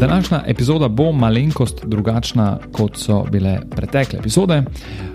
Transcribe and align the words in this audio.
Današnja 0.00 0.42
epizoda 0.46 0.88
bo 0.88 1.12
malenkost 1.12 1.84
drugačna, 1.84 2.58
kot 2.72 2.96
so 2.96 3.24
bile 3.30 3.60
pretekle 3.70 4.18
epizode. 4.18 4.62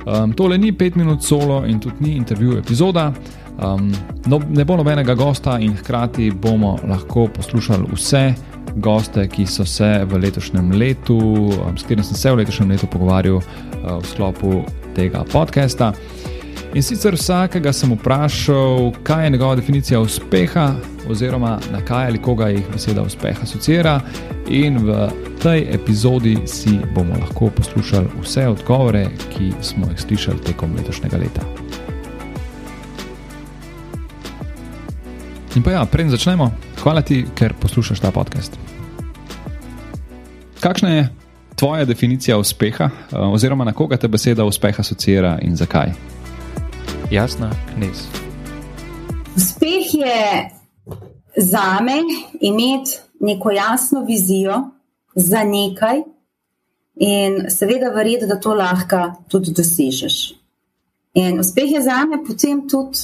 Um, 0.05 0.33
tole 0.33 0.57
ni 0.57 0.77
pet 0.77 0.95
minut 0.95 1.23
solo 1.23 1.65
in 1.65 1.79
tudi 1.79 1.95
ni 1.99 2.15
intervju 2.15 2.57
epizoda. 2.57 3.13
Um, 3.63 3.93
no, 4.25 4.41
ne 4.49 4.65
bo 4.65 4.77
nobenega 4.77 5.15
gosta 5.15 5.59
in 5.59 5.75
hkrati 5.75 6.31
bomo 6.31 6.77
lahko 6.89 7.27
poslušali 7.35 7.83
vse 7.93 8.33
goste, 8.75 9.27
ki 9.27 9.45
so 9.45 9.65
se 9.65 10.05
v 10.05 10.17
letošnjem 10.17 10.71
letu, 10.71 11.17
um, 11.17 11.77
s 11.77 11.81
katerimi 11.81 12.03
sem 12.03 12.17
se 12.17 12.31
v 12.31 12.35
letošnjem 12.35 12.69
letu 12.69 12.87
pogovarjal 12.87 13.35
uh, 13.35 13.43
v 14.01 14.05
sklopu 14.05 14.63
tega 14.95 15.23
podcasta. 15.31 15.93
In 16.73 16.83
sicer 16.83 17.15
vsakega 17.15 17.73
sem 17.73 17.93
vprašal, 17.93 18.91
kaj 19.03 19.23
je 19.23 19.29
njegova 19.29 19.55
definicija 19.55 19.99
uspeha, 19.99 20.73
oziroma 21.09 21.59
na 21.71 21.81
kaj 21.81 22.07
ali 22.07 22.21
koga 22.21 22.49
jih 22.49 22.65
beseda 22.73 23.01
uspeh 23.01 23.43
asocira. 23.43 23.99
In 24.47 24.77
v 24.77 25.09
tej 25.43 25.67
epizodi 25.75 26.37
si 26.47 26.79
bomo 26.95 27.15
lahko 27.19 27.49
poslušali 27.49 28.07
vse 28.21 28.47
odgovore, 28.47 29.07
ki 29.35 29.51
smo 29.61 29.89
jih 29.91 30.01
slišali 30.01 30.43
tekom 30.43 30.75
letošnjega 30.75 31.17
leta. 31.17 31.41
In 35.55 35.63
pa 35.63 35.71
ja, 35.71 35.85
preden 35.85 36.09
začnemo, 36.09 36.51
hvala 36.81 37.01
ti, 37.01 37.25
ker 37.35 37.53
poslušaš 37.53 37.99
ta 37.99 38.11
podcast. 38.11 38.57
Kakšna 40.59 40.89
je 40.89 41.09
tvoja 41.55 41.85
definicija 41.85 42.37
uspeha, 42.37 42.89
oziroma 43.11 43.65
na 43.65 43.73
koga 43.73 43.97
te 43.97 44.07
beseda 44.07 44.45
uspeh 44.45 44.79
asocira 44.79 45.37
in 45.41 45.55
zakaj? 45.55 45.93
Jasna, 47.11 47.51
knez. 47.75 48.07
Uspeh 49.35 49.93
je 49.93 50.49
za 51.37 51.79
me 51.81 52.01
imeti 52.41 52.99
neko 53.19 53.51
jasno 53.51 54.03
vizijo 54.03 54.69
za 55.15 55.43
nekaj 55.43 56.01
in 56.95 57.49
seveda 57.49 57.89
verjeti, 57.89 58.27
da 58.27 58.39
to 58.39 58.53
lahko 58.53 59.13
tudi 59.27 59.51
dosežeš. 59.51 60.33
In 61.13 61.39
uspeh 61.39 61.71
je 61.71 61.81
za 61.81 62.05
me 62.05 62.23
potem 62.27 62.67
tudi 62.69 62.99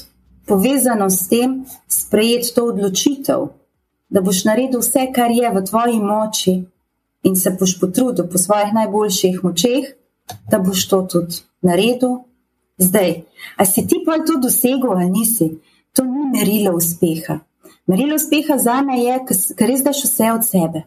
povezano 0.45 1.09
s 1.09 1.27
tem, 1.29 1.65
sprejeti 1.87 2.53
to 2.55 2.65
odločitev, 2.65 3.47
da 4.09 4.21
boš 4.21 4.43
naredil 4.45 4.81
vse, 4.81 5.11
kar 5.15 5.31
je 5.31 5.51
v 5.53 5.65
tvoji 5.65 5.99
moči 5.99 6.55
in 7.23 7.35
se 7.35 7.55
boš 7.59 7.79
potrudil 7.79 8.25
po 8.31 8.37
svojih 8.37 8.73
najboljših 8.73 9.43
močeh, 9.43 9.93
da 10.49 10.59
boš 10.59 10.87
to 10.89 11.01
tudi 11.01 11.41
naredil 11.61 12.17
Zdaj, 12.79 13.23
a 13.57 13.65
si 13.65 13.83
ti 13.87 13.99
pa 14.05 14.23
to 14.23 14.39
dosegel 14.39 14.91
ali 14.91 15.09
nisi, 15.11 15.59
to 15.93 16.03
ni 16.03 16.23
merilo 16.31 16.75
uspeha. 16.75 17.39
Merilo 17.89 18.15
uspeha 18.15 18.57
za 18.57 18.81
me 18.85 18.99
je, 19.01 19.15
ker 19.57 19.65
res 19.71 19.81
daš 19.81 20.03
vse 20.05 20.27
od 20.35 20.43
sebe. 20.45 20.83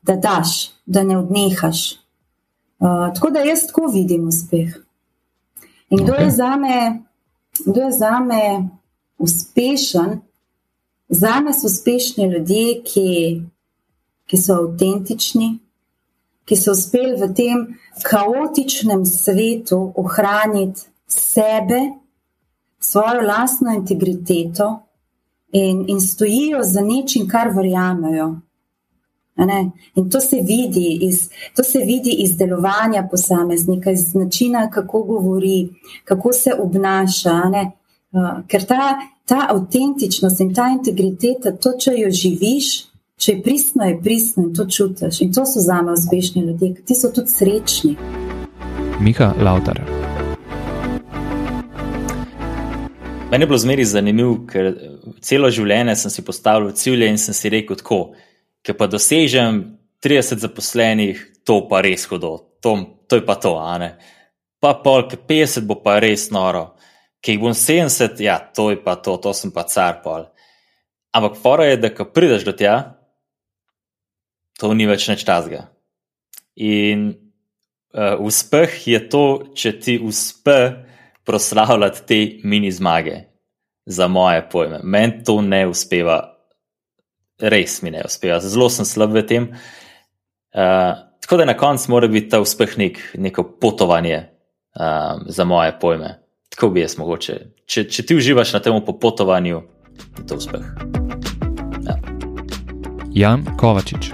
Da 0.00 0.16
daš, 0.16 0.70
da 0.86 1.02
ne 1.04 1.18
odnehaš. 1.18 1.82
Uh, 2.80 3.10
tako 3.12 3.28
da 3.34 3.42
jaz 3.44 3.66
tako 3.68 3.90
vidim 3.92 4.28
uspeh. 4.28 4.78
In 5.90 6.06
kdo 6.06 6.14
je 6.14 6.30
za 6.30 6.56
me, 6.56 7.02
kdo 7.66 7.82
je 7.82 7.92
za 7.92 8.14
me 8.24 8.42
uspešen? 9.18 10.20
Za 11.08 11.40
me 11.44 11.52
so 11.52 11.66
uspešni 11.68 12.32
ljudje, 12.32 12.82
ki, 12.82 13.08
ki 14.24 14.36
so 14.40 14.56
avtentični, 14.64 15.52
ki 16.48 16.56
so 16.56 16.72
uspeli 16.72 17.18
v 17.20 17.34
tem 17.36 17.64
kaotičnem 18.08 19.04
svetu 19.04 19.90
ohraniti 20.00 20.88
sebe, 21.06 21.90
svojo 22.80 23.26
lastno 23.26 23.74
integriteto 23.76 24.78
in, 25.52 25.84
in 25.88 26.00
stojijo 26.00 26.62
za 26.62 26.80
nečim, 26.80 27.28
kar 27.28 27.48
verjamejo. 27.56 28.40
In 29.94 30.10
to 30.10 30.20
se, 30.20 30.36
vidi 30.36 30.98
iz, 31.00 31.30
to 31.56 31.64
se 31.64 31.78
vidi 31.78 32.10
iz 32.18 32.36
delovanja 32.36 33.08
posameznika, 33.10 33.90
iz 33.90 34.14
načina, 34.14 34.70
kako 34.70 35.02
govori, 35.02 35.68
kako 36.04 36.32
se 36.32 36.50
obnaša. 36.58 37.42
Uh, 38.12 38.44
ker 38.46 38.64
ta, 38.66 38.98
ta 39.24 39.46
avtentičnost 39.50 40.40
in 40.40 40.54
ta 40.54 40.68
integriteta, 40.68 41.52
to, 41.56 41.72
če 41.78 41.94
jo 41.96 42.10
živiš, 42.10 42.90
Če 43.20 43.34
je 43.34 43.40
pristno, 43.44 43.84
je 43.84 43.98
pristno 44.00 44.46
in 44.46 44.54
to 44.56 44.64
čutiš. 44.64 45.20
In 45.20 45.32
to 45.36 45.44
so 45.44 45.60
za 45.60 45.82
me 45.84 45.92
uspešni 45.92 46.40
ljudje, 46.46 46.74
ti 46.88 46.96
so 46.96 47.12
tudi 47.12 47.28
srečni. 47.28 47.96
Miha 49.00 49.34
Lautar. 49.44 49.84
Meni 53.30 53.42
je 53.42 53.46
bilo 53.46 53.58
zmeri 53.58 53.84
zanimivo, 53.86 54.32
ker 54.50 54.72
celo 55.22 55.52
življenje 55.54 55.94
sem 56.00 56.10
si 56.10 56.22
postavil 56.26 56.72
cilje 56.74 57.06
in 57.06 57.18
sem 57.18 57.36
si 57.36 57.52
rekel 57.52 57.78
tako, 57.78 57.98
ker 58.66 58.74
pa 58.74 58.88
dosežem 58.90 59.60
30 60.02 60.42
zaposlenih, 60.42 61.20
to 61.46 61.60
pa 61.70 61.78
res 61.86 62.08
hudo, 62.10 62.32
to, 62.58 62.74
to 63.06 63.20
je 63.20 63.24
pa 63.28 63.36
to, 63.38 63.52
a 63.54 63.76
ne. 63.78 63.92
Pa 64.58 64.74
polk 64.82 65.14
50 65.30 65.62
bo 65.70 65.78
pa 65.78 66.00
res 66.02 66.26
noro, 66.34 66.72
ker 67.22 67.36
jih 67.36 67.44
bom 67.44 67.54
70, 67.54 68.18
ja, 68.18 68.40
to 68.42 68.72
je 68.74 68.82
pa 68.82 68.96
to, 68.98 69.14
to 69.22 69.30
sem 69.36 69.54
pa 69.54 69.62
car 69.70 70.02
pol. 70.02 70.26
Ampak 71.14 71.38
fora 71.38 71.70
je, 71.70 71.78
da 71.86 71.94
ko 71.94 72.10
prideš 72.10 72.50
do 72.50 72.58
tja, 72.58 72.76
to 74.58 74.74
ni 74.74 74.90
več 74.90 75.06
nič 75.06 75.22
tazga. 75.22 75.68
In 76.58 77.12
uh, 77.94 78.18
uspeh 78.18 78.74
je 78.90 79.06
to, 79.06 79.26
če 79.54 79.78
ti 79.78 80.00
uspe 80.02 80.89
proslavljati 81.30 82.06
te 82.06 82.18
mini 82.42 82.72
zmage, 82.72 83.16
za 83.86 84.08
moje 84.08 84.48
pojme. 84.52 84.80
Meni 84.82 85.24
to 85.24 85.40
ne 85.42 85.66
uspeva, 85.68 86.18
res 87.38 87.82
mi 87.82 87.90
ne 87.94 88.02
uspeva, 88.04 88.40
zelo 88.42 88.66
sem 88.70 88.84
slab 88.84 89.14
v 89.14 89.22
tem. 89.26 89.46
Uh, 90.50 90.98
tako 91.22 91.38
da 91.38 91.46
na 91.46 91.54
koncu 91.56 91.92
mora 91.92 92.08
biti 92.10 92.32
ta 92.32 92.40
uspeh 92.42 92.74
nek, 92.78 92.98
neko 93.14 93.44
potovanje 93.62 94.16
um, 94.74 95.22
za 95.30 95.44
moje 95.44 95.76
pojme. 95.80 96.16
Tako 96.50 96.72
bi 96.74 96.82
jaz 96.82 96.98
mogoče. 96.98 97.36
Če, 97.66 97.86
če 97.86 98.06
ti 98.06 98.18
uživaš 98.18 98.56
na 98.56 98.60
tem 98.60 98.74
popotovanju, 98.86 99.62
je 100.18 100.26
to 100.26 100.40
uspeh. 100.40 100.66
Ja. 101.86 101.94
Jan 103.14 103.46
Kovačič. 103.58 104.10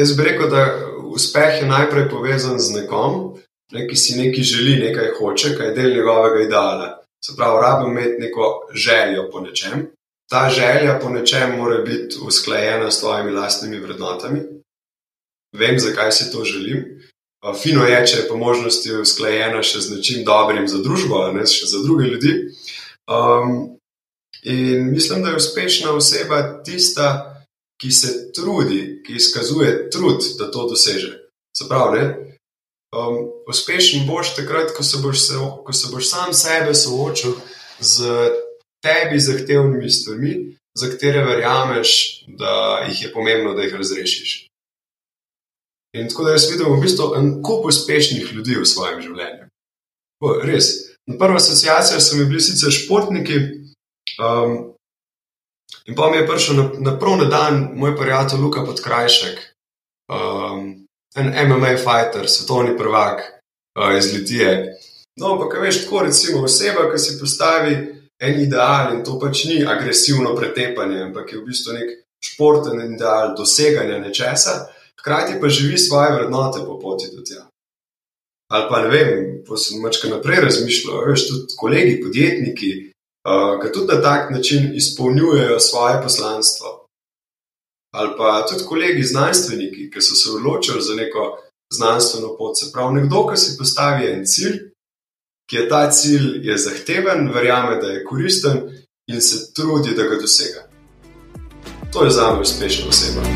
Jaz 0.00 0.16
bi 0.16 0.24
rekel, 0.24 0.48
da 0.48 0.64
uspeh 1.12 1.60
je 1.60 1.68
najprej 1.68 2.08
povezan 2.08 2.56
z 2.56 2.80
nekom, 2.80 3.36
ne, 3.72 3.86
ki 3.88 3.96
si 3.96 4.18
nekaj 4.18 4.44
želi, 4.44 4.76
nekaj 4.84 5.12
hoče, 5.18 5.54
kaj 5.56 5.66
je 5.66 5.74
del 5.74 5.94
njegovega 5.96 6.42
ideala. 6.44 6.88
Se 7.24 7.36
pravi, 7.36 7.60
rabim 7.62 7.90
imeti 7.90 8.20
neko 8.20 8.68
željo 8.74 9.28
po 9.32 9.40
nečem. 9.40 9.90
Ta 10.30 10.48
želja 10.50 10.98
po 11.02 11.10
nečem 11.10 11.56
mora 11.56 11.82
biti 11.82 12.16
usklajena 12.22 12.90
s 12.90 13.00
tvojimi 13.00 13.32
lastnimi 13.32 13.78
vrednotami. 13.78 14.40
Vem, 15.56 15.78
zakaj 15.78 16.12
si 16.12 16.32
to 16.32 16.44
želim. 16.44 17.00
Fino 17.62 17.86
je, 17.86 18.06
če 18.06 18.16
je 18.16 18.28
po 18.28 18.36
možnosti 18.36 18.92
usklajena 19.00 19.62
še 19.64 19.80
z 19.80 19.96
nečim 19.96 20.24
dobrim 20.24 20.68
za 20.68 20.78
družbo, 20.84 21.24
ne 21.32 21.46
še 21.48 21.66
za 21.66 21.80
druge 21.82 22.04
ljudi. 22.04 22.34
Um, 23.08 23.78
in 24.42 24.90
mislim, 24.92 25.22
da 25.22 25.32
je 25.32 25.40
uspešna 25.40 25.94
oseba 25.96 26.42
tista, 26.64 27.06
ki 27.80 27.90
se 27.90 28.32
trudi, 28.36 29.00
ki 29.06 29.16
izkazuje 29.16 29.88
trud, 29.90 30.20
da 30.38 30.50
to 30.52 30.66
doseže. 30.68 31.14
Se 31.56 31.64
pravi, 31.68 32.04
um, 32.96 33.18
uspešen 33.48 34.06
boš 34.06 34.34
takrat, 34.36 34.72
ko 34.76 34.82
se 34.82 34.98
boš, 35.02 35.26
se, 35.26 35.34
ko 35.64 35.72
se 35.72 35.88
boš 35.92 36.10
sam 36.10 36.32
sebe 36.34 36.74
soočil 36.74 37.34
z 37.80 38.04
tebi 38.84 39.20
zahtevnimi 39.20 39.90
stvarmi, 39.90 40.32
za 40.78 40.90
katere 40.90 41.24
verjameš, 41.24 42.24
da 42.26 42.84
jih 42.88 43.02
je 43.02 43.12
pomembno, 43.12 43.54
da 43.54 43.62
jih 43.62 43.74
razrešiš. 43.74 44.46
In 45.96 46.08
tako 46.08 46.24
da 46.24 46.32
jaz 46.32 46.50
vidim 46.50 46.70
v 46.70 46.80
bistvu 46.80 47.14
en 47.18 47.30
kup 47.42 47.66
uspešnih 47.66 48.32
ljudi 48.32 48.60
v 48.60 48.66
svojem 48.66 49.00
življenju. 49.02 49.48
O, 50.22 50.36
res. 50.46 50.68
Na 51.10 51.16
prvo 51.18 51.40
asociacijo 51.40 51.98
so 52.00 52.16
mi 52.16 52.28
bili 52.28 52.40
sicer 52.40 52.70
športniki, 52.70 53.38
um, 54.22 54.70
In 55.86 55.96
pa 55.96 56.10
mi 56.10 56.16
je 56.16 56.26
prišel 56.26 56.56
na, 56.56 56.64
na 56.78 56.92
prvi 56.98 57.26
dan 57.30 57.70
moj 57.74 57.96
prijatelj 57.96 58.40
Luka 58.40 58.64
Podkrajšek, 58.64 59.38
um, 60.12 60.39
en 61.16 61.48
MMA 61.48 61.76
fighter, 61.76 62.28
svetovni 62.28 62.76
prvak 62.78 63.20
uh, 63.20 63.98
iz 63.98 64.12
Litije. 64.12 64.76
No, 65.20 65.32
ampak 65.34 65.58
veš, 65.62 65.84
tako 65.84 66.04
recimo 66.06 66.44
oseba, 66.44 66.86
ki 66.92 66.98
si 66.98 67.18
postavi 67.20 67.74
en 68.20 68.40
ideal 68.40 68.94
in 68.94 69.04
to 69.04 69.18
pač 69.18 69.44
ni 69.44 69.64
agresivno 69.66 70.34
pretepanje, 70.36 71.02
ampak 71.08 71.32
je 71.32 71.40
v 71.40 71.46
bistvu 71.48 71.76
nek 71.76 71.90
športen 72.24 72.80
ideal 72.94 73.34
doseganja 73.36 73.98
nečesa, 73.98 74.68
hkrati 75.00 75.40
pa 75.40 75.48
živi 75.48 75.78
svoje 75.78 76.12
vrednote 76.14 76.60
po 76.66 76.78
poti 76.78 77.10
do 77.16 77.24
tega. 77.24 77.46
Ali 78.50 78.66
pa 78.68 78.82
ne 78.82 78.88
vem, 78.90 79.10
pa 79.46 79.56
sem 79.56 79.80
mačka 79.82 80.08
naprej 80.10 80.44
razmišljal, 80.44 81.04
veš, 81.08 81.26
tudi 81.28 81.56
kolegi, 81.56 82.00
podjetniki, 82.02 82.70
uh, 83.26 83.56
ki 83.62 83.72
tudi 83.72 83.94
na 83.94 84.02
tak 84.02 84.30
način 84.30 84.72
izpolnjujejo 84.74 85.60
svoje 85.60 86.02
poslanstvo. 86.02 86.79
Ali 87.92 88.10
pa 88.18 88.46
tudi 88.48 88.64
kolegi 88.64 89.02
znanstveniki, 89.02 89.90
ki 89.90 90.00
so 90.00 90.14
se 90.14 90.30
odločili 90.30 90.82
za 90.82 90.94
neko 90.94 91.38
znanstveno 91.74 92.36
pot. 92.38 92.58
Se 92.58 92.70
pravi, 92.72 93.00
nekdo, 93.00 93.26
ki 93.26 93.36
si 93.36 93.56
postavi 93.58 94.06
en 94.12 94.22
cilj, 94.26 94.58
ki 95.50 95.56
je 95.56 95.68
ta 95.68 95.90
cilj 95.90 96.46
je 96.46 96.58
zahteven, 96.58 97.32
verjame, 97.34 97.80
da 97.82 97.86
je 97.86 98.04
koristen 98.04 98.60
in 99.10 99.20
se 99.20 99.52
trudi, 99.54 99.94
da 99.96 100.02
ga 100.02 100.20
dosega. 100.20 100.62
To 101.92 102.04
je 102.04 102.10
za 102.10 102.30
me 102.32 102.40
uspešna 102.40 102.88
oseba. 102.88 103.26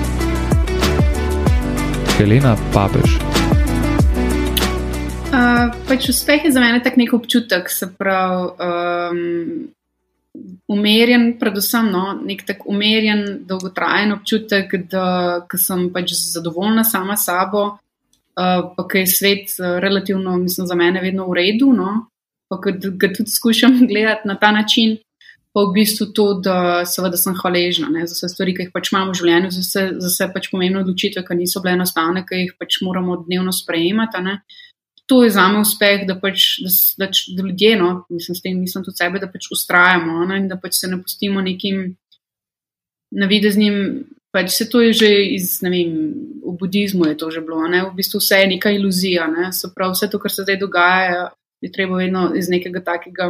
Helena 2.18 2.56
Papež. 2.74 3.18
Uh, 5.34 5.74
pač 5.88 6.08
uspeh 6.08 6.44
je 6.44 6.52
za 6.54 6.60
mene 6.62 6.78
tak 6.82 6.94
nek 6.96 7.10
občutek, 7.12 7.70
se 7.70 7.90
pravi, 7.98 8.54
um, 8.54 9.74
umirjen, 10.68 11.36
predvsem 11.38 11.90
no, 11.92 12.04
nek 12.26 12.42
tak 12.46 12.66
umirjen, 12.66 13.24
dolgotrajen 13.48 14.14
občutek, 14.16 14.74
da 14.90 15.46
sem 15.60 15.88
pač 15.94 16.14
zadovoljna 16.18 16.84
sama 16.84 17.16
s 17.16 17.28
sabo, 17.28 17.64
uh, 17.74 18.74
pa 18.76 18.86
ki 18.90 19.04
je 19.04 19.12
svet 19.12 19.54
uh, 19.60 19.78
relativno, 19.82 20.36
mislim, 20.42 20.66
za 20.66 20.74
mene 20.78 21.02
vedno 21.04 21.28
v 21.30 21.38
redu, 21.38 21.72
no, 21.76 22.06
pa 22.50 22.58
ga 22.60 23.12
tudi 23.14 23.30
skušam 23.30 23.78
gledati 23.90 24.28
na 24.28 24.38
ta 24.38 24.52
način. 24.52 24.98
Pa 25.54 25.62
v 25.62 25.70
bistvu 25.70 26.08
to, 26.10 26.24
da 26.42 26.82
seveda 26.82 27.14
sem 27.14 27.34
hvaležna 27.38 27.86
ne, 27.86 28.08
za 28.10 28.16
vse 28.16 28.32
stvari, 28.32 28.56
ki 28.56 28.64
jih 28.64 28.70
pač 28.74 28.88
imamo 28.90 29.12
v 29.12 29.18
življenju, 29.20 29.50
za 29.54 29.60
vse, 29.62 29.82
za 30.02 30.08
vse 30.10 30.26
pač 30.34 30.48
pomembne 30.50 30.80
odločitve, 30.80 31.22
ki 31.22 31.36
niso 31.38 31.62
bile 31.62 31.76
enostavne, 31.78 32.24
ki 32.26 32.40
jih 32.40 32.56
pač 32.58 32.80
moramo 32.82 33.20
dnevno 33.22 33.54
sprejemati. 33.54 34.22
Ne 34.26 34.40
to 35.06 35.24
je 35.24 35.30
za 35.30 35.48
me 35.48 35.60
uspeh, 35.60 36.06
da 36.08 36.16
pač 36.20 36.46
da, 36.64 36.70
da, 37.04 37.10
da 37.36 37.42
ljudje, 37.42 37.76
no, 37.76 37.88
mislim, 38.08 38.34
s 38.34 38.42
tem 38.42 38.60
mislim 38.60 38.84
tudi 38.84 38.96
sebe, 38.96 39.20
da 39.20 39.28
pač 39.28 39.50
ustrajamo 39.52 40.24
ne, 40.24 40.38
in 40.40 40.48
da 40.48 40.56
pač 40.60 40.80
se 40.80 40.88
ne 40.88 41.00
pustimo 41.02 41.44
nekim 41.44 41.96
navideznim. 43.12 44.04
Pač 44.34 44.50
se 44.50 44.66
to 44.66 44.80
je 44.82 44.92
že 44.98 45.08
iz, 45.36 45.60
ne 45.62 45.70
vem, 45.70 45.90
v 46.42 46.56
budizmu 46.58 47.06
je 47.06 47.16
to 47.16 47.30
že 47.30 47.40
bilo, 47.44 47.62
ne? 47.70 47.84
v 47.86 47.94
bistvu 47.94 48.18
vse 48.18 48.40
je 48.40 48.48
neka 48.56 48.72
iluzija. 48.74 49.28
Ne? 49.30 49.52
Se 49.54 49.70
pravi, 49.74 49.94
vse 49.94 50.08
to, 50.10 50.18
kar 50.18 50.32
se 50.32 50.42
zdaj 50.42 50.58
dogaja, 50.58 51.28
je 51.62 51.70
treba 51.72 52.00
vedno 52.00 52.32
iz 52.34 52.50
nekega 52.50 52.82
takega 52.82 53.28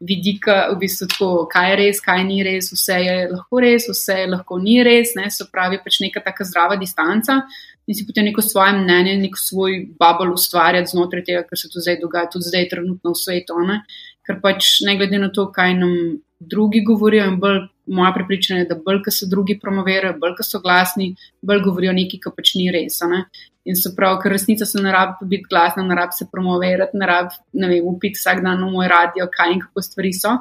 vidika, 0.00 0.68
v 0.72 0.78
bistvu 0.84 1.08
tako, 1.10 1.30
kaj 1.50 1.70
je 1.70 1.78
res, 1.80 2.00
kaj 2.02 2.22
ni 2.26 2.42
res, 2.46 2.70
vse 2.72 2.98
je 3.02 3.16
lahko 3.32 3.62
res, 3.62 3.88
vse 3.90 4.20
je 4.20 4.28
lahko 4.30 4.58
ni 4.62 4.78
res, 4.86 5.14
ne? 5.18 5.30
se 5.30 5.46
pravi, 5.50 5.80
pač 5.82 5.98
neka 6.04 6.22
taka 6.24 6.46
zdrava 6.46 6.76
distanca, 6.78 7.40
in 7.88 7.96
si 7.96 8.06
potem 8.06 8.28
neko 8.28 8.44
svoje 8.44 8.76
mnenje, 8.78 9.16
nek 9.18 9.38
svoj 9.40 9.80
bubble 9.98 10.36
ustvarjati 10.36 10.92
znotraj 10.92 11.24
tega, 11.26 11.42
kar 11.48 11.58
se 11.58 11.70
tu 11.72 11.82
zdaj 11.82 11.98
dogaja, 12.02 12.30
tudi 12.30 12.50
zdaj, 12.50 12.68
trenutno 12.70 13.14
v 13.14 13.18
svetu. 13.18 13.58
Ne? 13.66 13.80
Ker 14.26 14.38
pač 14.44 14.78
ne 14.86 14.94
glede 15.00 15.18
na 15.18 15.32
to, 15.34 15.48
kaj 15.54 15.74
nam 15.80 15.94
drugi 16.38 16.84
govorijo, 16.86 17.26
in 17.32 17.40
bolj 17.42 17.64
moja 17.88 18.12
prepričanja 18.14 18.62
je, 18.62 18.68
da 18.70 18.78
bolj, 18.84 19.02
ko 19.04 19.14
se 19.14 19.26
drugi 19.30 19.58
promovirajo, 19.60 20.18
bolj, 20.20 20.36
ko 20.38 20.46
so 20.46 20.60
glasni, 20.64 21.12
bolj 21.42 21.62
govorijo 21.66 21.92
nekaj, 21.96 22.20
kar 22.24 22.34
pač 22.36 22.54
ni 22.58 22.68
res. 22.74 23.00
Ne? 23.10 23.24
In 23.68 23.76
se 23.76 23.92
pravi, 23.96 24.20
ker 24.22 24.32
resnica 24.32 24.66
se 24.68 24.80
ne 24.82 24.92
rabi 24.92 25.28
biti 25.28 25.48
glasna, 25.50 25.84
ne 25.84 25.96
rabi 25.98 26.16
se 26.16 26.28
promovirati, 26.32 26.96
ne 26.98 27.06
rabi, 27.08 27.38
ne 27.52 27.70
vem, 27.72 27.86
upiti 27.90 28.20
vsak 28.20 28.42
dan 28.44 28.64
v 28.64 28.72
moj 28.72 28.90
radio, 28.90 29.28
kaj 29.32 29.54
in 29.56 29.62
kako 29.66 29.84
stvari 29.84 30.12
so. 30.16 30.38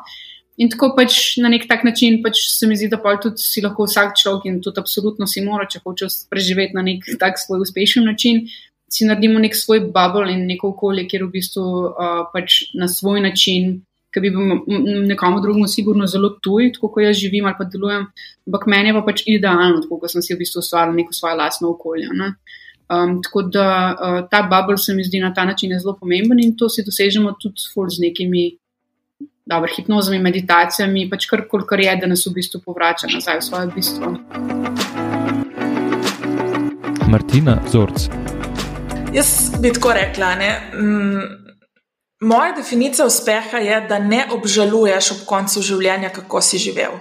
In 0.58 0.72
tako 0.74 0.90
pač 0.98 1.38
na 1.38 1.52
nek 1.54 1.68
tak 1.70 1.84
način 1.86 2.22
pač 2.24 2.40
se 2.50 2.66
mi 2.66 2.76
zdi, 2.78 2.88
da 2.90 2.98
pa 2.98 3.14
tudi 3.22 3.38
si 3.44 3.62
lahko 3.62 3.86
vsak 3.86 4.16
človek 4.18 4.48
in 4.50 4.56
tudi 4.66 4.82
absolutno 4.82 5.28
si 5.30 5.44
mora, 5.46 5.68
če 5.70 5.84
hoče 5.84 6.10
preživeti 6.32 6.74
na 6.74 6.82
nek 6.88 7.06
tak 7.22 7.38
svoj 7.38 7.62
uspešen 7.68 8.08
način, 8.10 8.48
si 8.90 9.06
naredimo 9.06 9.40
nek 9.44 9.54
svoj 9.56 9.84
bubble 9.94 10.32
in 10.34 10.48
neko 10.50 10.72
okolje, 10.74 11.06
kjer 11.12 11.28
v 11.28 11.34
bistvu 11.36 11.66
uh, 11.68 12.24
pač 12.34 12.64
na 12.74 12.88
svoj 12.90 13.22
način, 13.22 13.82
ki 14.14 14.24
bi 14.24 14.32
bil 14.32 14.62
nekomu 15.08 15.42
drugemu 15.44 15.68
sigurno 15.68 16.08
zelo 16.08 16.30
tuj, 16.44 16.72
tako 16.76 16.92
kot 16.94 17.04
jaz 17.04 17.18
živim 17.20 17.46
ali 17.46 17.58
pa 17.58 17.68
delujem, 17.68 18.08
ampak 18.48 18.68
meni 18.72 18.90
je 18.90 18.96
pa 18.98 19.02
pač 19.06 19.24
idealno, 19.28 19.82
tako 19.84 20.00
kot 20.02 20.14
sem 20.14 20.24
si 20.24 20.34
v 20.34 20.42
bistvu 20.44 20.64
ustvaril 20.64 20.96
neko 20.96 21.14
svoje 21.14 21.36
lastno 21.36 21.74
okolje. 21.76 22.08
Ne? 22.14 22.32
Um, 22.88 23.18
tako 23.24 23.44
da 23.52 23.68
uh, 23.92 24.22
ta 24.32 24.46
bubble 24.48 24.78
se 24.80 24.96
mi 24.96 25.04
zdi 25.04 25.20
na 25.20 25.34
ta 25.34 25.46
način 25.46 25.76
zelo 25.80 25.98
pomemben 26.00 26.40
in 26.40 26.56
to 26.56 26.70
si 26.70 26.86
dosežemo 26.88 27.36
tudi 27.42 27.60
z 27.92 28.00
nekimi 28.00 28.56
dobro, 29.48 29.70
hipnozami, 29.76 30.20
meditacijami, 30.20 31.10
pač 31.10 31.28
kar 31.30 31.46
koli 31.48 31.86
je, 31.86 31.96
da 32.02 32.08
nas 32.08 32.26
v 32.28 32.34
bistvu 32.36 32.62
povrača 32.66 33.08
nazaj 33.12 33.40
v 33.40 33.44
svoje 33.44 33.68
bistvo. 33.76 34.12
Martina 37.08 37.56
Zorc. 37.72 38.10
Jaz 39.16 39.56
bi 39.62 39.72
tako 39.72 39.94
rekla. 39.96 40.36
Ne? 40.36 40.50
Moja 42.22 42.52
definicija 42.58 43.06
uspeha 43.06 43.58
je, 43.58 43.82
da 43.90 44.00
ne 44.00 44.24
obžaluješ 44.34 45.12
ob 45.12 45.26
koncu 45.30 45.62
življenja, 45.62 46.10
kako 46.14 46.42
si 46.42 46.58
živel. 46.58 46.98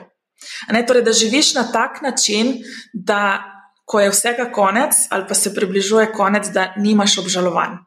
Ne, 0.73 0.83
torej, 0.87 1.07
da 1.07 1.13
živiš 1.17 1.55
na 1.57 1.65
tak 1.73 2.03
način, 2.05 2.59
da 2.93 3.41
ko 3.87 4.01
je 4.01 4.11
vsega 4.11 4.51
konec, 4.53 5.07
ali 5.11 5.25
pa 5.29 5.35
se 5.35 5.55
približuje 5.55 6.13
konec, 6.13 6.51
da 6.53 6.73
nimaš 6.77 7.19
obžalovanj. 7.23 7.79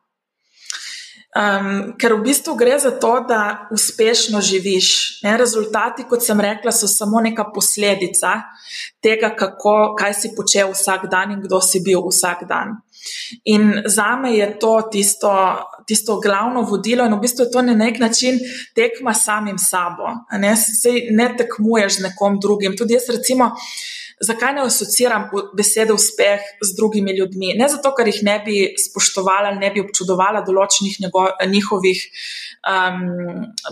Um, 1.29 1.93
ker 1.93 2.15
v 2.17 2.23
bistvu 2.25 2.55
gre 2.57 2.79
za 2.81 2.89
to, 2.97 3.11
da 3.29 3.69
uspešno 3.69 4.41
živiš. 4.41 5.21
Ne? 5.21 5.35
Rezultati, 5.37 6.07
kot 6.09 6.25
sem 6.25 6.39
rekla, 6.41 6.73
so 6.73 6.89
samo 6.89 7.21
neka 7.21 7.45
posledica 7.53 8.31
tega, 9.03 9.29
kako, 9.37 9.93
kaj 9.99 10.15
si 10.17 10.31
počel 10.33 10.73
vsak 10.73 11.05
dan 11.11 11.37
in 11.37 11.43
kdo 11.45 11.61
si 11.61 11.83
bil 11.85 12.01
vsak 12.07 12.47
dan. 12.49 12.79
In 13.45 13.83
za 13.85 14.15
me 14.17 14.33
je 14.33 14.49
to 14.59 14.73
tisto, 14.91 15.29
tisto 15.85 16.17
glavno 16.19 16.65
vodilo, 16.65 17.05
in 17.05 17.13
v 17.13 17.21
bistvu 17.21 17.45
je 17.45 17.51
to 17.53 17.61
na 17.61 17.77
nek 17.77 18.01
način 18.01 18.41
tekma 18.75 19.13
samim 19.13 19.61
sabo. 19.61 20.09
Ne, 20.33 20.55
ne 21.11 21.29
tekmuješ 21.37 21.99
z 21.99 22.09
nekom 22.09 22.41
drugim. 22.41 22.73
Tudi 22.77 22.97
jaz, 22.97 23.05
recimo, 23.13 23.53
zakaj 24.19 24.53
ne 24.53 24.63
asociiram 24.67 25.29
besede 25.57 25.93
uspeh 25.93 26.43
z 26.61 26.75
drugimi 26.77 27.15
ljudmi? 27.17 27.53
Ne 27.57 27.69
zato, 27.71 27.91
ker 27.95 28.07
jih 28.07 28.19
ne 28.27 28.35
bi 28.45 28.57
spoštovala 28.79 29.53
ne 29.59 29.71
bi 29.73 29.83
občudovala 29.83 30.43
določenih 30.47 30.97
njihovih, 31.47 32.03
um, 32.73 33.01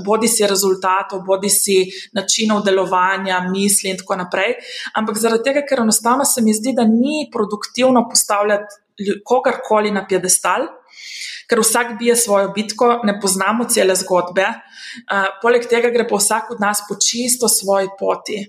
bodi 0.05 0.31
si 0.31 0.47
rezultatov, 0.47 1.25
bodi 1.27 1.51
si 1.51 1.77
načinov 2.15 2.63
delovanja, 2.65 3.41
misli 3.51 3.91
in 3.91 3.99
tako 3.99 4.19
naprej, 4.23 4.57
ampak 4.95 5.19
zaradi 5.19 5.49
tega, 5.49 5.65
ker 5.67 5.83
enostavno 5.83 6.25
se 6.25 6.43
mi 6.45 6.55
zdi, 6.55 6.75
da 6.77 6.87
ni 6.87 7.27
produktivno 7.33 8.07
postavljati 8.09 8.83
kogarkoli 9.27 9.91
na 9.93 10.07
piedestal. 10.07 10.67
Ker 11.47 11.61
vsak 11.63 11.93
bije 11.99 12.15
svojo 12.19 12.49
bitko, 12.51 12.87
ne 13.07 13.13
poznamo 13.23 13.69
cele 13.71 13.95
zgodbe, 13.95 14.47
uh, 14.47 15.29
poleg 15.43 15.67
tega 15.71 15.91
gre 15.93 16.03
pa 16.07 16.19
vsak 16.19 16.51
od 16.55 16.63
nas 16.63 16.81
po 16.89 16.97
čisto 16.99 17.47
svoji 17.47 17.87
poti. 17.99 18.41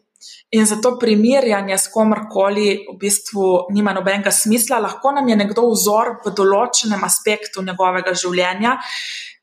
In 0.56 0.66
zato 0.66 0.94
primerjanje 0.98 1.76
s 1.78 1.90
komorkoli 1.92 2.68
v 2.88 2.96
bistvu 3.00 3.68
nima 3.74 3.92
nobenega 3.92 4.32
smisla. 4.32 4.78
Lahko 4.80 5.12
nam 5.12 5.28
je 5.28 5.36
nekdo 5.36 5.66
vzor 5.70 6.14
v 6.24 6.32
določenem 6.36 7.04
aspektu 7.04 7.64
njegovega 7.64 8.14
življenja, 8.16 8.78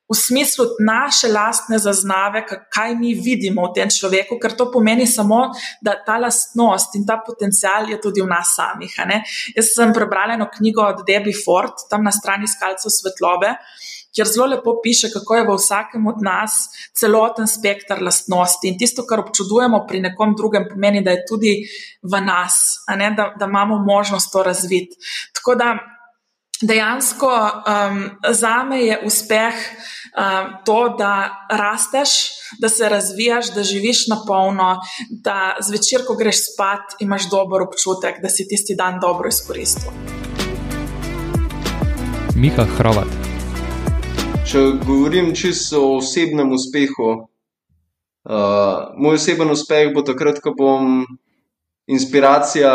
v 0.06 0.16
smislu 0.16 0.66
naše 0.80 1.28
lastne 1.34 1.80
zaznave, 1.82 2.44
kaj 2.46 2.94
mi 2.96 3.16
vidimo 3.18 3.66
v 3.66 3.74
tem 3.74 3.90
človeku, 3.90 4.38
ker 4.42 4.54
to 4.54 4.70
pomeni 4.70 5.08
samo, 5.10 5.50
da 5.82 5.96
ta 6.06 6.20
lastnost 6.22 6.94
in 6.96 7.06
ta 7.06 7.18
potencial 7.26 7.90
je 7.90 7.98
tudi 8.02 8.22
v 8.22 8.30
nas 8.30 8.54
samih. 8.54 8.94
Jaz 9.56 9.74
sem 9.74 9.94
prebrala 9.94 10.38
eno 10.38 10.46
knjigo 10.54 10.86
od 10.86 11.02
Debbie 11.08 11.34
Ford, 11.34 11.74
tam 11.90 12.06
na 12.06 12.14
strani 12.14 12.46
Skalcev 12.46 12.94
svetlobe 12.94 13.56
kjer 14.16 14.28
zelo 14.28 14.48
lepo 14.48 14.78
piše, 14.84 15.12
kako 15.14 15.36
je 15.36 15.48
v 15.48 15.56
vsakem 15.56 16.08
od 16.08 16.22
nas 16.24 16.70
celoten 16.96 17.48
spektr 17.48 18.02
lastnosti. 18.02 18.68
In 18.68 18.78
tisto, 18.80 19.04
kar 19.04 19.20
občudujemo 19.20 19.84
pri 19.88 20.02
nekom 20.08 20.36
drugem, 20.38 20.70
pomeni, 20.72 21.04
da 21.04 21.12
je 21.12 21.26
tudi 21.28 21.58
v 22.04 22.22
nas, 22.22 22.80
ne, 22.96 23.12
da, 23.18 23.34
da 23.40 23.46
imamo 23.46 23.82
možnost 23.84 24.32
to 24.32 24.44
razviti. 24.44 24.96
Tako 25.36 25.56
da 25.56 25.76
dejansko 26.62 27.28
um, 27.28 28.10
za 28.30 28.64
me 28.64 28.80
je 28.86 29.00
uspeh 29.06 29.54
um, 29.56 30.54
to, 30.66 30.96
da 30.98 31.46
rasteš, 31.52 32.10
da 32.60 32.70
se 32.70 32.90
razvijaš, 32.90 33.54
da 33.54 33.64
živiš 33.64 34.08
na 34.08 34.22
polno, 34.28 34.80
da 35.10 35.56
zvečer, 35.60 36.06
ko 36.08 36.16
greš 36.16 36.54
spat, 36.54 36.96
imaš 37.00 37.30
dober 37.30 37.68
občutek, 37.68 38.22
da 38.22 38.30
si 38.30 38.48
tisti 38.48 38.76
dan 38.76 39.00
dobro 39.00 39.28
izkoristil. 39.28 39.92
Miha 42.36 42.66
Hrvat. 42.78 43.35
Če 44.46 44.60
govorim 44.78 45.32
čisto 45.34 45.80
o 45.82 45.94
osebnem 45.98 46.52
uspehu, 46.54 47.08
uh, 48.30 48.92
moj 49.02 49.18
oseben 49.18 49.50
uspeh 49.50 49.90
bo 49.96 50.04
takrat, 50.06 50.38
ko 50.44 50.54
bom 50.54 51.00
inspiracija 51.90 52.74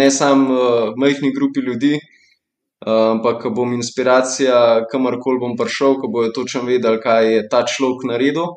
ne 0.00 0.06
samo 0.08 0.56
uh, 0.56 0.96
majhni 0.96 1.34
grupi 1.36 1.60
ljudi, 1.66 1.92
uh, 2.00 3.12
ampak 3.18 3.42
ko 3.44 3.52
bom 3.60 3.76
inspiracija 3.76 4.88
kamorkoli 4.88 5.44
bom 5.44 5.54
prišel, 5.60 6.00
ko 6.00 6.08
bojo 6.08 6.32
točno 6.40 6.64
vedeli, 6.64 7.04
kaj 7.04 7.32
je 7.34 7.46
ta 7.52 7.66
človek 7.68 8.08
naredil. 8.08 8.56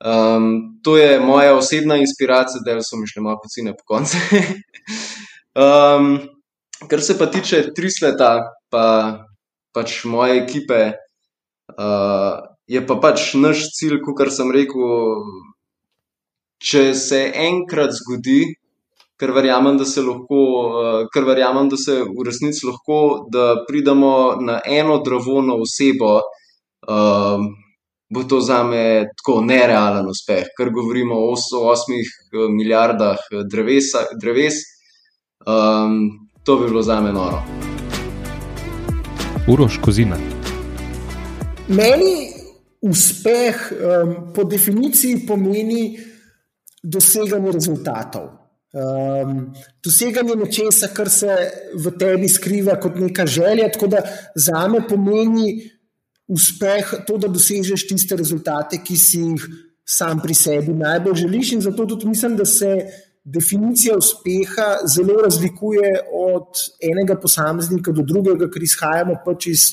Um, 0.00 0.50
to 0.80 0.96
je 0.96 1.20
moja 1.20 1.52
osebna 1.52 2.00
inspiracija, 2.00 2.64
da 2.64 2.80
so 2.80 2.96
mi 2.96 3.12
šli 3.12 3.28
malo 3.28 3.42
pocine 3.44 3.76
po 3.76 3.84
koncu. 3.92 4.16
um, 5.64 6.14
kar 6.88 7.04
se 7.04 7.20
pa 7.20 7.28
tiče 7.28 7.66
trisleta, 7.76 8.38
pa 8.72 8.86
pač 9.76 10.06
moje 10.08 10.40
ekipe, 10.40 10.96
Uh, 11.66 12.46
je 12.66 12.80
pa 12.86 12.96
pač 13.02 13.32
naš 13.34 13.66
cilj, 13.74 13.98
kot 14.06 14.30
sem 14.32 14.52
rekel, 14.54 15.26
če 16.62 16.94
se 16.94 17.20
enkrat 17.46 17.94
zgodi, 17.98 18.44
ker 19.18 19.32
verjamem, 19.34 19.76
da 19.80 19.86
se 19.88 20.04
lahko, 20.04 20.40
uh, 20.70 21.02
ker 21.12 21.26
verjamem, 21.26 21.68
da 21.72 21.78
se 21.80 22.00
v 22.06 22.26
resnici 22.26 22.66
lahko, 22.68 23.26
da 23.32 23.64
pridemo 23.68 24.36
na 24.40 24.60
eno 24.62 25.00
drevo 25.04 25.42
na 25.42 25.58
osebo, 25.58 26.20
uh, 26.86 27.46
bo 28.06 28.22
to 28.30 28.40
za 28.40 28.62
me 28.62 29.10
tako 29.18 29.40
nerealen 29.42 30.06
uspeh, 30.06 30.52
ker 30.54 30.70
govorimo 30.70 31.18
o 31.18 31.34
8 31.34 32.54
milijardah 32.54 33.26
drevesa, 33.50 34.06
dreves. 34.20 34.62
Um, 35.46 36.30
to 36.46 36.56
bi 36.56 36.70
bilo 36.70 36.82
za 36.82 37.00
me 37.00 37.12
noro. 37.12 37.42
Uroš 39.48 39.78
Kozina. 39.82 40.16
Meni 41.68 42.30
uspeh 42.80 43.72
um, 43.72 44.32
po 44.32 44.44
definiciji 44.44 45.26
pomeni 45.26 45.98
doseganje 46.82 47.52
rezultatov. 47.52 48.28
Um, 48.76 49.48
doseganje 49.82 50.36
nečesa, 50.38 50.92
kar 50.94 51.10
se 51.10 51.32
v 51.74 51.90
tebi 51.98 52.28
skriva 52.30 52.76
kot 52.78 53.00
neka 53.02 53.26
želja. 53.26 53.70
Tako 53.74 53.88
da 53.90 54.02
za 54.34 54.66
me 54.68 54.84
pomeni 54.86 55.56
uspeh 56.30 56.92
to, 57.06 57.18
da 57.18 57.28
dosežeš 57.28 57.86
tiste 57.88 58.16
rezultate, 58.16 58.78
ki 58.78 58.96
si 58.96 59.24
jih 59.24 59.48
sam 59.86 60.20
pri 60.22 60.34
sebi 60.38 60.74
najbolj 60.74 61.18
želiš. 61.24 61.52
In 61.56 61.64
zato 61.66 61.86
tudi 61.86 62.06
mislim, 62.06 62.36
da 62.38 62.46
se 62.46 62.76
definicija 63.24 63.96
uspeha 63.98 64.86
zelo 64.86 65.18
razlikuje 65.24 65.98
od 66.12 66.62
enega 66.78 67.18
posameznika 67.18 67.90
do 67.90 68.06
drugega, 68.06 68.46
ker 68.54 68.62
izhajamo 68.62 69.18
pač 69.24 69.50
iz 69.50 69.66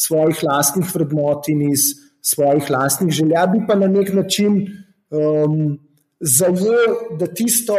svojih 0.00 0.44
lastnih 0.48 0.88
vrednot 0.94 1.48
in 1.52 1.66
iz 1.70 1.92
svojih 2.22 2.70
lastnih 2.70 3.12
želja, 3.12 3.46
bi 3.52 3.64
pa 3.68 3.74
na 3.74 3.88
nek 3.88 4.12
način 4.14 4.62
um, 5.10 5.78
zajel, 6.20 6.96
da 7.18 7.26
tisto 7.26 7.76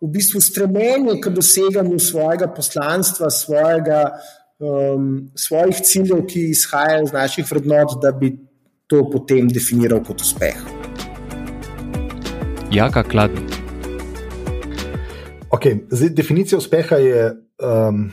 v 0.00 0.10
bistvu 0.14 0.40
stremenje 0.40 1.18
k 1.20 1.32
doseganju 1.34 1.98
svojega 1.98 2.48
poslanstva, 2.56 3.30
svojega, 3.30 4.02
um, 4.58 5.30
svojih 5.36 5.80
ciljev, 5.84 6.24
ki 6.28 6.50
izhajajo 6.52 7.08
iz 7.08 7.12
naših 7.12 7.48
vrednot, 7.50 7.98
da 8.02 8.12
bi 8.12 8.36
to 8.86 9.02
potem 9.10 9.48
definiral 9.48 10.00
kot 10.04 10.22
uspeh. 10.24 10.60
Jaka 12.72 13.02
kladni. 13.02 13.44
Okay, 15.50 15.80
zdaj, 15.90 16.12
definicija 16.16 16.58
uspeha 16.60 16.96
je. 16.96 17.28
Um, 17.58 18.10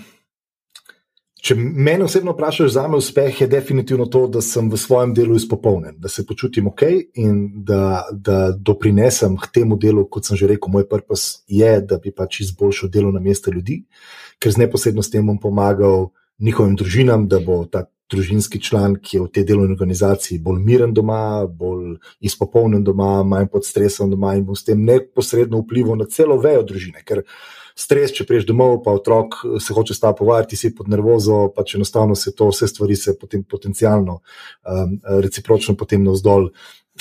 Če 1.45 1.53
me 1.55 1.93
osebno 2.01 2.33
vprašaš, 2.33 2.71
za 2.73 2.87
me 2.89 2.97
uspeh 2.97 3.41
je 3.41 3.47
definitivno 3.47 4.07
to, 4.09 4.23
da 4.33 4.41
sem 4.41 4.65
v 4.71 4.79
svojem 4.81 5.11
delu 5.13 5.35
izpopolnjen, 5.37 5.99
da 6.01 6.09
se 6.09 6.25
počutim 6.25 6.71
ok 6.71 6.81
in 7.21 7.35
da, 7.67 8.01
da 8.11 8.49
doprinesem 8.57 9.35
k 9.37 9.51
temu 9.59 9.77
delu, 9.77 10.07
kot 10.09 10.25
sem 10.25 10.39
že 10.41 10.49
rekel, 10.49 10.73
moj 10.73 10.87
purpose 10.89 11.43
je, 11.45 11.69
da 11.85 11.99
bi 12.01 12.09
pač 12.09 12.39
izboljšal 12.47 12.89
delo 12.89 13.11
na 13.13 13.21
mestu 13.21 13.53
ljudi, 13.53 13.83
ker 14.41 14.55
z 14.55 14.63
neposredno 14.63 15.05
s 15.05 15.13
tem 15.13 15.27
bom 15.27 15.37
pomagal 15.37 16.09
njihovim 16.41 16.73
družinam, 16.81 17.27
da 17.29 17.37
bo 17.39 17.61
ta 17.69 17.85
družinski 18.11 18.61
član, 18.61 18.95
ki 19.01 19.17
je 19.17 19.23
v 19.23 19.31
tej 19.33 19.45
delovni 19.49 19.73
organizaciji, 19.73 20.39
bolj 20.43 20.61
miren 20.65 20.93
doma, 20.93 21.45
bolj 21.49 21.97
izpopolnjen 22.21 22.83
doma, 22.85 23.23
manj 23.25 23.49
pod 23.53 23.65
stresom 23.65 24.11
doma 24.13 24.35
in 24.37 24.45
bo 24.45 24.55
s 24.55 24.65
tem 24.67 24.81
neposredno 24.85 25.63
vplival 25.63 25.97
na 25.97 26.09
celo 26.11 26.37
vejo 26.41 26.63
družine. 26.69 27.01
Ker 27.05 27.23
stres, 27.75 28.13
če 28.15 28.27
priješ 28.29 28.47
domov, 28.49 28.79
pa 28.85 28.93
otrok 28.95 29.39
eh, 29.41 29.57
se 29.63 29.75
hoče 29.75 29.97
sta 29.97 30.13
pogovarjati, 30.13 30.59
si 30.59 30.73
pod 30.75 30.89
nervozo, 30.91 31.49
pač 31.55 31.75
enostavno 31.79 32.15
se 32.15 32.35
to, 32.35 32.51
vse 32.53 32.69
stvari 32.71 32.95
se 32.99 33.17
potem 33.19 33.43
potencialno, 33.43 34.21
um, 34.21 34.97
recipročno 35.25 35.75
potem 35.75 36.05
navzdol. 36.05 36.51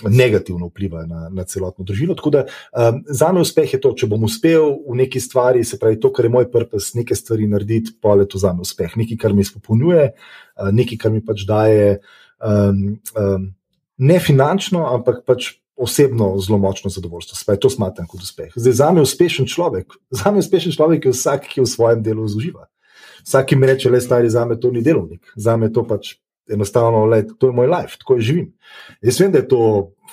Negativno 0.03 0.67
vpliva 0.67 1.05
na, 1.07 1.29
na 1.31 1.45
celotno 1.47 1.85
družino. 1.87 2.17
Tako 2.19 2.31
da 2.35 2.41
um, 2.45 2.97
za 3.07 3.29
me 3.33 3.45
uspeh 3.45 3.77
je 3.77 3.79
to, 3.81 3.93
če 3.95 4.09
bom 4.11 4.25
uspel 4.27 4.73
v 4.89 4.97
neki 5.05 5.23
stvari, 5.23 5.63
se 5.65 5.79
pravi, 5.79 6.01
to, 6.03 6.11
kar 6.11 6.27
je 6.27 6.33
moj 6.35 6.49
purpose, 6.51 6.97
nekaj 6.99 7.21
stvari 7.21 7.47
narediti, 7.51 7.95
pa 8.03 8.17
je 8.19 8.27
to 8.33 8.41
za 8.43 8.51
me 8.53 8.67
uspeh. 8.67 8.97
Nekaj, 8.99 9.21
kar 9.23 9.37
me 9.37 9.47
izpopolnjuje, 9.47 10.09
uh, 10.11 10.73
nekaj, 10.75 10.99
kar 10.99 11.15
mi 11.15 11.23
pač 11.23 11.47
daje 11.47 12.01
um, 12.43 12.97
um, 13.15 13.47
ne 14.03 14.19
finančno, 14.19 14.83
ampak 14.97 15.23
pač 15.29 15.55
osebno 15.77 16.39
zelo 16.39 16.59
močno 16.59 16.91
zadovoljstvo. 16.91 17.37
Spaj, 17.37 17.61
to 17.63 17.71
smatram 17.71 18.07
kot 18.11 18.23
uspeh. 18.23 18.53
Zdaj, 18.57 18.73
za 18.73 18.91
me 18.93 19.03
je 19.03 19.09
uspešen 19.09 19.47
človek, 19.47 19.95
za 20.19 20.31
me 20.31 20.43
je 20.43 20.47
uspešen 20.49 20.75
človek, 20.75 21.07
je 21.07 21.15
vsak, 21.15 21.49
ki 21.55 21.63
v 21.63 21.71
svojem 21.71 22.03
delu 22.03 22.27
uživa. 22.27 22.67
Vsak, 23.25 23.47
ki 23.53 23.57
mi 23.57 23.71
reče, 23.71 23.91
le 23.91 24.01
stari, 24.01 24.31
za 24.31 24.45
me 24.45 24.59
to 24.61 24.71
ni 24.71 24.83
delovnik, 24.83 25.33
za 25.37 25.57
me 25.57 25.73
to 25.73 25.87
pač 25.87 26.17
enostavno, 26.53 27.05
le, 27.11 27.23
to 27.39 27.49
je 27.49 27.57
moj 27.57 27.71
life, 27.71 27.99
tako 28.01 28.19
živim. 28.19 28.53
Jaz 29.03 29.21
vem, 29.21 29.33
da 29.33 29.41
je 29.41 29.49
to 29.49 29.63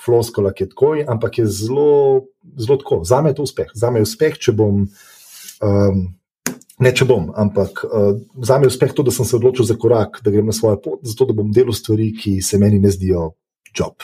floskola, 0.04 0.52
ki 0.52 0.64
je 0.64 0.70
tako, 0.72 0.94
ampak 1.14 1.38
je 1.38 1.46
zelo, 1.46 2.24
zelo 2.58 2.78
tako. 2.80 3.02
Za 3.04 3.20
me 3.22 3.30
je 3.30 3.38
to 3.38 3.46
uspeh. 3.46 3.70
Za 3.74 3.90
me 3.90 4.00
je 4.00 4.08
uspeh, 4.08 4.38
če 4.38 4.56
bom. 4.56 4.88
Um, 5.62 6.02
Ne, 6.82 6.90
če 6.90 7.04
bom, 7.06 7.28
ampak 7.38 7.84
uh, 7.84 8.16
za 8.42 8.56
me 8.58 8.66
je 8.66 8.72
uspeh 8.72 8.90
to, 8.96 9.04
da 9.06 9.12
sem 9.14 9.26
se 9.28 9.36
odločil 9.36 9.62
za 9.68 9.76
korak, 9.78 10.16
da 10.24 10.32
grem 10.34 10.48
na 10.50 10.54
svojo 10.56 10.80
pot, 10.82 11.04
zato 11.06 11.28
da 11.28 11.36
bom 11.36 11.52
delal 11.54 11.76
stvari, 11.76 12.08
ki 12.16 12.32
se 12.42 12.58
meni 12.58 12.80
ne 12.82 12.90
zdijo 12.90 13.28
job 13.70 14.02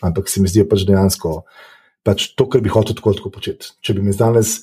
ampak 0.00 0.28
se 0.28 0.40
mi 0.40 0.48
zdi 0.48 0.64
pač 0.68 0.84
dejansko 0.88 1.42
pač 2.06 2.30
to, 2.32 2.48
kar 2.48 2.64
bi 2.64 2.72
hotel 2.72 2.96
tako, 2.96 3.12
tako 3.16 3.32
početi. 3.34 3.74
Če 3.84 3.94
bi 3.98 4.04
mi 4.04 4.14
danes, 4.16 4.62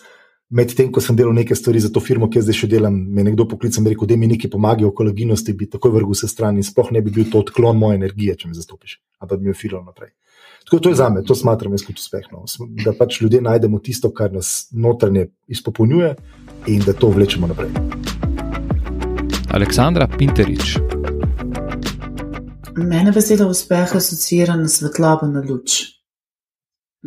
medtem 0.50 0.92
ko 0.92 1.02
sem 1.04 1.16
delal 1.16 1.34
neke 1.36 1.56
stvari 1.56 1.80
za 1.80 1.90
to 1.94 2.00
firmo, 2.00 2.30
ki 2.32 2.42
zdaj 2.42 2.56
še 2.62 2.70
delam, 2.72 2.96
me 2.96 3.24
nekdo 3.28 3.48
poklical 3.50 3.84
in 3.84 3.92
rekel, 3.92 4.08
da 4.08 4.18
mi 4.20 4.30
nekaj 4.32 4.52
pomaga 4.54 4.86
v 4.86 4.92
ekologičnosti, 4.94 5.56
bi 5.58 5.68
takoj 5.72 5.92
vrgel 5.98 6.16
vse 6.16 6.30
stran 6.32 6.60
in 6.60 6.64
sploh 6.64 6.94
ne 6.96 7.02
bi 7.04 7.12
bil 7.12 7.28
to 7.32 7.44
odklon 7.44 7.78
moje 7.80 8.00
energije, 8.00 8.38
če 8.40 8.52
me 8.52 8.56
zastopiš, 8.56 9.00
ampak 9.20 9.44
bi 9.44 9.52
me 9.52 9.58
filal 9.58 9.84
naprej. 9.84 10.14
Tako 10.68 10.80
to 10.84 10.92
je 10.92 11.00
za 11.00 11.10
me, 11.10 11.24
to 11.24 11.36
smatram 11.36 11.72
jaz 11.76 11.84
kot 11.88 11.96
uspeh. 11.96 12.26
No. 12.32 12.44
Da 12.84 12.92
pač 12.92 13.22
ljudje 13.22 13.40
najdemo 13.42 13.80
tisto, 13.80 14.12
kar 14.12 14.34
nas 14.36 14.68
notranje 14.72 15.30
izpopolnjuje 15.48 16.16
in 16.68 16.84
da 16.84 16.94
to 16.94 17.08
vlečemo 17.08 17.48
naprej. 17.48 17.72
Aleksandra 19.56 20.10
Pinterič. 20.12 20.76
Mene 22.78 23.12
beseda 23.16 23.48
uspeh 23.48 23.96
asocira 23.96 24.58
na 24.60 24.68
svetlobo, 24.68 25.28
na 25.32 25.40
luč. 25.40 25.80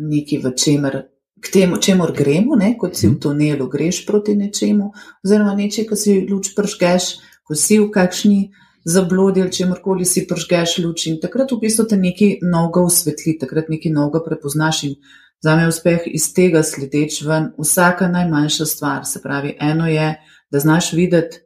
Nekaj, 0.01 0.41
v 0.41 0.53
čemer, 0.57 0.97
k 1.41 1.51
temu, 1.53 1.77
čemu 1.77 2.05
gremo, 2.15 2.55
ne? 2.55 2.75
kot 2.77 2.95
si 2.95 3.07
v 3.07 3.11
mhm. 3.11 3.19
tunelu, 3.19 3.67
greš 3.67 4.05
proti 4.05 4.35
nečemu, 4.35 4.91
oziroma 5.25 5.55
nečemu, 5.57 5.89
ko 5.89 5.95
si 5.95 6.21
luč 6.29 6.53
pržgeš, 6.55 7.17
ko 7.43 7.57
si 7.57 7.79
v 7.79 7.89
kakšni 7.91 8.51
zablodi 8.85 9.41
ali 9.41 9.51
čemu 9.51 9.75
koli 9.83 10.05
si 10.05 10.25
pržgeš 10.27 10.77
luč 10.81 11.05
in 11.07 11.19
takrat 11.21 11.51
v 11.51 11.59
bistvu 11.61 11.85
te 11.85 11.97
nekaj 11.97 12.39
novega 12.41 12.81
usvetli, 12.81 13.37
takrat 13.37 13.69
nekaj 13.69 13.91
novega 13.93 14.23
prepoznaš 14.25 14.83
in 14.83 14.95
za 15.41 15.55
me 15.55 15.65
je 15.65 15.67
uspeh 15.67 16.01
iz 16.05 16.33
tega 16.33 16.63
sledeč 16.63 17.21
ven 17.25 17.51
vsaka 17.57 18.07
najmanjša 18.07 18.65
stvar. 18.65 19.05
Se 19.05 19.21
pravi, 19.21 19.55
eno 19.59 19.87
je, 19.87 20.21
da 20.51 20.59
znaš 20.59 20.93
videti 20.93 21.41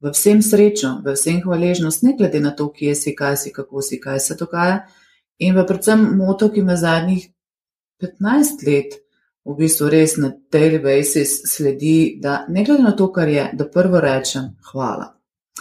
v 0.00 0.12
vsem 0.12 0.42
srečo, 0.42 1.00
v 1.04 1.16
vsem 1.16 1.40
hvaležnost, 1.42 2.02
ne 2.02 2.12
glede 2.18 2.40
na 2.40 2.50
to, 2.50 2.68
kje 2.72 2.94
si, 2.94 3.14
kaj 3.16 3.36
si, 3.36 3.52
kako 3.52 3.82
si, 3.82 4.00
kaj 4.00 4.20
se 4.20 4.36
dogaja. 4.36 4.84
In 5.38 5.54
pa 5.54 5.64
predvsem 5.64 6.04
moto, 6.18 6.50
ki 6.52 6.62
me 6.62 6.76
zadnjih 6.76 7.30
15 8.02 8.66
let 8.66 9.00
v 9.48 9.56
bistvu 9.56 9.88
res 9.92 10.16
na 10.20 10.30
daily 10.52 10.80
basis 10.82 11.38
sledi, 11.48 12.18
da 12.20 12.42
ne 12.48 12.64
glede 12.64 12.84
na 12.84 12.92
to, 12.96 13.08
kar 13.12 13.28
je, 13.28 13.48
da 13.56 13.68
prvo 13.68 14.00
rečem 14.04 14.52
hvala. 14.72 15.14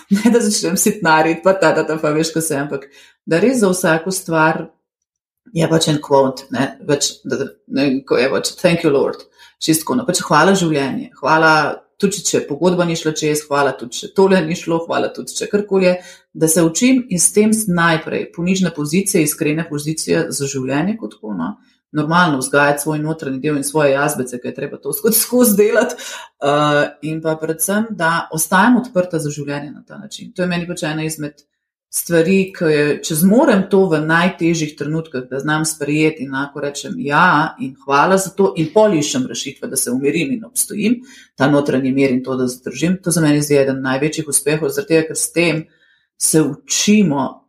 Ne 0.14 0.32
da 0.32 0.40
začnem 0.40 0.78
sitnariti, 0.80 1.42
pa 1.44 1.56
ta, 1.60 1.74
da 1.76 1.84
ta 1.84 1.98
pa 2.00 2.14
veš, 2.16 2.30
ko 2.32 2.42
sem, 2.44 2.62
ampak 2.64 2.86
da 3.28 3.40
res 3.44 3.58
za 3.60 3.72
vsako 3.72 4.14
stvar 4.14 4.68
je 5.54 5.68
pač 5.68 5.88
en 5.92 5.98
kvot, 6.04 6.46
ne 6.54 6.68
več, 6.88 7.10
da, 7.28 7.50
ne, 7.76 7.88
ko 8.08 8.20
je 8.20 8.30
pač 8.32 8.54
thank 8.62 8.86
you, 8.86 8.92
Lord, 8.94 9.26
čistko, 9.64 9.98
no 9.98 10.06
pač 10.08 10.22
hvala 10.28 10.54
življenje, 10.56 11.10
hvala 11.20 11.52
tudi 12.00 12.22
če 12.24 12.44
pogodba 12.48 12.86
ni 12.86 12.96
šla 12.96 13.14
čez, 13.18 13.44
hvala 13.50 13.74
tudi 13.78 14.04
če 14.04 14.12
tole 14.16 14.40
ni 14.46 14.56
šlo, 14.56 14.84
hvala 14.86 15.10
tudi 15.16 15.34
če 15.36 15.50
karkoli 15.52 15.90
je, 15.90 15.96
da 16.38 16.50
se 16.52 16.64
učim 16.64 17.02
in 17.10 17.22
s 17.22 17.34
tem 17.36 17.52
najprej 17.52 18.30
ponižne 18.36 18.72
pozicije, 18.76 19.26
iskrene 19.26 19.66
pozicije 19.70 20.28
za 20.30 20.50
življenje 20.50 20.98
kot 21.02 21.18
tako. 21.18 21.34
No? 21.40 21.56
Normalno 21.98 22.38
vzgajati 22.42 22.84
svoj 22.86 23.02
notranji 23.04 23.42
del 23.42 23.58
in 23.58 23.66
svoje 23.66 23.96
jazbece, 23.96 24.40
ki 24.42 24.52
je 24.52 24.56
treba 24.56 24.78
to 24.78 24.94
skozi 25.00 25.20
skozi 25.20 25.58
delati, 25.58 25.98
uh, 25.98 26.86
in 27.02 27.22
pa 27.22 27.36
predvsem, 27.42 27.90
da 27.90 28.30
ostajam 28.32 28.78
odprta 28.84 29.20
za 29.20 29.34
življenje 29.34 29.72
na 29.72 29.84
ta 29.88 29.98
način. 29.98 30.32
To 30.34 30.46
je 30.46 30.52
meni 30.52 30.68
pač 30.70 30.86
ena 30.88 31.06
izmed 31.08 31.48
stvari, 31.94 32.38
ki 32.56 32.70
je, 32.72 32.86
če 33.08 33.16
zmorem 33.22 33.64
to 33.72 33.86
v 33.92 34.02
najtežjih 34.04 34.76
trenutkih, 34.80 35.28
da 35.32 35.40
znam 35.40 35.66
sprejeti 35.66 36.26
in 36.26 36.36
lahko 36.36 36.62
rečem 36.64 36.98
ja 37.00 37.56
in 37.64 37.74
hvala 37.86 38.18
za 38.20 38.34
to 38.36 38.52
in 38.60 38.70
polišem 38.74 39.28
rešitve, 39.30 39.70
da 39.72 39.80
se 39.80 39.92
umirim 39.92 40.34
in 40.36 40.46
obstojim, 40.46 41.00
ta 41.36 41.48
notranji 41.52 41.94
mir 41.96 42.12
in 42.12 42.24
to, 42.24 42.36
da 42.36 42.48
zdržim, 42.52 43.00
to 43.04 43.12
za 43.12 43.24
meni 43.24 43.42
je 43.42 43.62
eden 43.62 43.82
največjih 43.86 44.28
uspehov, 44.28 44.70
zaradi 44.70 44.94
tega, 44.94 45.08
ker 45.10 45.18
s 45.18 45.32
tem 45.32 45.66
se 46.18 46.42
učimo 46.44 47.47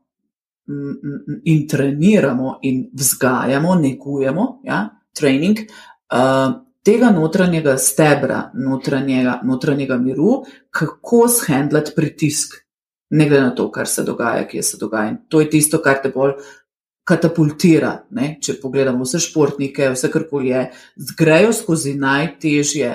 in 1.44 1.66
treniramo 1.66 2.58
in 2.68 2.88
vzgajamo, 2.92 3.74
negujemo, 3.74 4.48
ja, 4.64 4.86
trening. 5.12 5.58
Uh, 6.12 6.64
Tega 6.88 7.10
notranjega 7.12 7.74
stebra, 7.76 8.50
notranjega, 8.54 9.40
notranjega 9.44 9.98
miru, 10.00 10.38
kako 10.72 11.26
shendlati 11.28 11.92
pritisk, 11.96 12.54
ne 13.10 13.26
glede 13.28 13.42
na 13.42 13.50
to, 13.54 13.66
kar 13.72 13.88
se 13.90 14.04
dogaja, 14.06 14.46
kje 14.48 14.62
se 14.62 14.78
dogaja. 14.80 15.10
In 15.10 15.18
to 15.28 15.42
je 15.42 15.50
tisto, 15.52 15.82
kar 15.84 15.98
te 16.00 16.08
bolj 16.14 16.38
katapultira. 17.08 17.92
Ne? 18.16 18.30
Če 18.40 18.56
pogledamo 18.62 19.04
vse 19.04 19.20
športnike, 19.20 19.90
vse 19.92 20.10
kar 20.12 20.24
koli 20.30 20.52
je, 20.54 20.64
grejo 21.18 21.52
skozi 21.56 21.92
najtežje 21.98 22.94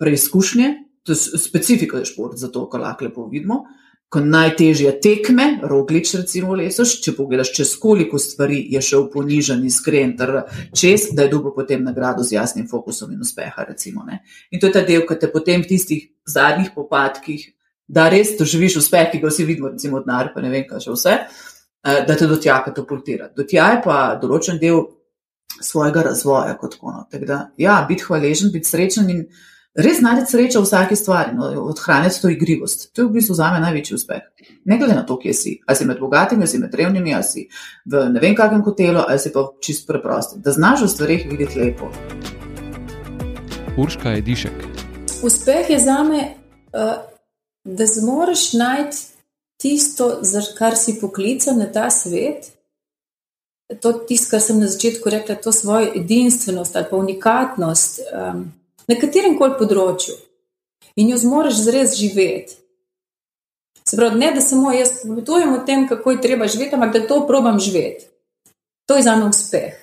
preizkušnje, 0.00 0.72
to 1.04 1.12
je 1.12 1.40
specifika 1.40 2.02
šport, 2.08 2.38
zato 2.40 2.64
kar 2.70 2.86
lahko 2.86 3.08
lepo 3.08 3.26
vidimo. 3.32 3.64
Ko 4.08 4.20
najtežje 4.22 4.92
tekme, 5.02 5.46
roglič, 5.66 6.12
recimo, 6.14 6.54
lesoš, 6.54 7.00
če 7.02 7.14
pogledaš, 7.16 7.50
čez 7.56 7.72
koliko 7.82 8.20
stvari 8.22 8.60
je 8.70 8.82
šel 8.82 9.08
ponižen, 9.10 9.64
iskren, 9.66 10.14
ter 10.18 10.32
čez, 10.76 11.08
da 11.16 11.26
je 11.26 11.32
dobil 11.32 11.54
potem 11.56 11.82
nagrado 11.84 12.22
z 12.22 12.36
jasnim 12.36 12.68
fokusom 12.70 13.12
in 13.16 13.24
uspeha. 13.26 13.66
Recimo, 13.66 14.06
in 14.50 14.62
to 14.62 14.70
je 14.70 14.76
ta 14.76 14.84
del, 14.86 15.02
ki 15.08 15.18
te 15.18 15.30
potem 15.32 15.64
v 15.64 15.70
tistih 15.72 16.06
zadnjih 16.26 16.70
popadkih, 16.74 17.48
da 17.86 18.06
res 18.10 18.36
doživiš 18.38 18.78
uspeh, 18.82 19.10
ki 19.10 19.22
ga 19.22 19.30
vsi 19.30 19.46
vidimo, 19.46 19.72
recimo 19.74 19.98
od 19.98 20.06
nar, 20.06 20.30
pa 20.34 20.42
ne 20.42 20.54
vem, 20.54 20.66
kaj 20.70 20.86
še 20.86 20.94
vse, 20.94 21.16
eh, 21.16 22.00
da 22.06 22.14
te 22.14 22.30
do 22.30 22.38
tja 22.38 22.60
katapultira. 22.64 23.30
Do 23.34 23.42
tja 23.42 23.72
je 23.74 23.82
pa 23.84 23.98
določen 24.22 24.62
del 24.62 24.84
svojega 25.62 26.02
razvoja 26.02 26.54
kot 26.58 26.78
kono. 26.78 27.06
Tako 27.10 27.26
da, 27.26 27.42
ja, 27.58 27.80
biti 27.88 28.06
hvaležen, 28.06 28.52
biti 28.54 28.70
srečen 28.70 29.10
in 29.10 29.26
res 29.76 30.00
najti 30.00 30.30
srečo 30.30 30.60
v 30.60 30.64
vsaki 30.64 30.96
stvari, 30.96 31.34
no, 31.36 31.50
odhraniti 31.68 32.20
to 32.20 32.28
igrivost. 32.32 32.88
To 32.94 33.02
je 33.02 33.08
v 33.08 33.16
bistvu 33.18 33.34
za 33.36 33.50
me 33.52 33.60
največji 33.60 33.94
uspeh. 33.94 34.22
Ne 34.64 34.78
glede 34.78 34.94
na 34.94 35.04
to, 35.06 35.18
kje 35.20 35.34
si. 35.34 35.52
Ali 35.66 35.76
si 35.76 35.84
med 35.84 36.00
bogatimi, 36.00 36.42
ali 36.42 36.48
si 36.48 36.58
med 36.58 36.74
revnimi, 36.74 37.14
ali 37.14 37.24
si 37.24 37.48
v 37.84 38.06
ne 38.12 38.20
vem 38.20 38.36
kakšnem 38.36 38.64
hotelu, 38.64 39.04
ali 39.04 39.18
si 39.20 39.32
pa 39.32 39.44
čist 39.60 39.86
preprost. 39.86 40.38
Da 40.40 40.52
znaš 40.52 40.86
v 40.86 40.88
stvarih 40.88 41.26
videti 41.30 41.60
lepo. 41.60 41.90
Urška 43.76 44.16
je 44.16 44.24
dišek. 44.24 44.64
Uspeh 45.22 45.70
je 45.70 45.78
za 45.78 46.02
me, 46.02 46.22
uh, 46.72 46.96
da 47.64 47.86
zmoriš 47.86 48.52
najti 48.52 48.96
tisto, 49.60 50.18
za 50.22 50.42
kar 50.58 50.76
si 50.76 50.98
poklican 51.00 51.58
na 51.58 51.66
ta 51.72 51.90
svet. 51.90 52.52
To 53.80 53.90
je 53.90 54.06
tisto, 54.08 54.30
kar 54.30 54.40
sem 54.40 54.60
na 54.60 54.68
začetku 54.72 55.10
rekla, 55.10 55.34
to 55.34 55.52
svojo 55.52 55.92
edinstvenost 55.96 56.76
ali 56.76 56.86
pa 56.90 56.96
unikatnost. 56.96 58.00
Um, 58.12 58.52
na 58.88 58.96
katerem 59.00 59.38
koli 59.38 59.58
področju 59.58 60.14
in 60.96 61.10
jo 61.10 61.18
zmoriš 61.20 61.64
zres 61.66 61.96
živeti. 61.98 62.56
Se 63.86 63.96
pravi, 63.96 64.18
ne 64.18 64.32
da 64.34 64.40
samo 64.40 64.72
jaz 64.72 65.02
povedujem 65.02 65.54
o 65.54 65.64
tem, 65.66 65.88
kako 65.88 66.10
je 66.10 66.20
treba 66.22 66.46
živeti, 66.46 66.74
ampak 66.74 66.92
da 66.92 67.06
to 67.06 67.26
probam 67.26 67.60
živeti. 67.60 68.08
To 68.86 68.96
je 68.96 69.02
za 69.02 69.16
me 69.16 69.28
uspeh. 69.28 69.74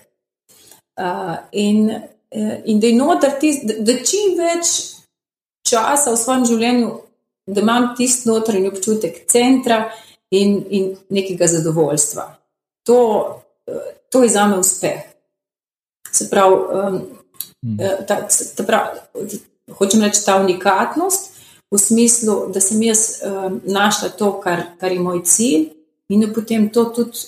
Uh, 1.00 1.36
in, 1.52 1.90
eh, 2.32 2.62
in 2.66 2.80
da 2.80 2.88
je 2.88 2.96
noter 2.96 3.32
tisti, 3.40 3.66
da, 3.66 3.74
da 3.80 4.04
čim 4.04 4.36
več 4.38 4.68
časa 5.70 6.12
v 6.12 6.20
svojem 6.20 6.46
življenju, 6.46 6.92
da 7.48 7.62
imam 7.62 7.94
tisti 7.98 8.30
notranji 8.30 8.68
občutek 8.68 9.24
centra 9.32 9.88
in, 10.32 10.60
in 10.70 10.92
nekega 11.10 11.48
zadovoljstva. 11.48 12.28
To, 12.84 13.00
uh, 13.72 13.90
to 14.10 14.24
je 14.24 14.30
za 14.30 14.48
me 14.48 14.60
uspeh. 14.60 15.00
Se 16.12 16.30
pravi, 16.30 16.56
um, 16.56 17.02
Hmm. 17.64 17.80
Eh, 17.80 18.06
ta, 18.08 18.28
ta 18.56 18.64
prav, 18.64 18.98
hočem 19.78 20.02
reči, 20.04 20.26
ta 20.26 20.36
unikatnost 20.42 21.32
v 21.72 21.80
smislu, 21.80 22.52
da 22.54 22.62
sem 22.62 22.82
jaz 22.84 23.24
um, 23.24 23.62
našla 23.66 24.10
to, 24.10 24.34
kar, 24.44 24.62
kar 24.80 24.92
je 24.92 25.00
moj 25.00 25.24
cilj, 25.26 25.70
in 26.12 26.28
potem 26.36 26.68
to 26.70 26.84
tudi, 26.94 27.24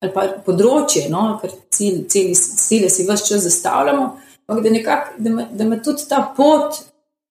ali 0.00 0.12
pa 0.14 0.24
področje, 0.46 1.04
no, 1.12 1.36
ker 1.42 1.52
cilj, 1.70 2.00
cilj, 2.10 2.32
cilje 2.64 2.90
si 2.90 3.06
vse 3.06 3.28
čas 3.28 3.44
zastavljamo, 3.44 4.08
ampak 4.48 4.64
da, 4.64 4.72
nekak, 4.72 5.12
da, 5.20 5.34
me, 5.36 5.46
da 5.52 5.68
me 5.68 5.82
tudi 5.84 6.08
ta 6.08 6.24
pot, 6.36 6.80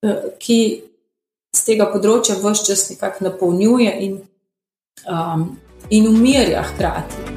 uh, 0.06 0.30
ki 0.40 0.62
z 1.58 1.66
tega 1.66 1.90
področja 1.90 2.38
vse 2.38 2.70
čas 2.70 2.86
nekako 2.94 3.32
napolnjuje 3.32 3.98
in, 4.06 4.18
um, 5.10 5.50
in 5.90 6.08
umirja 6.14 6.64
hkrati. 6.70 7.28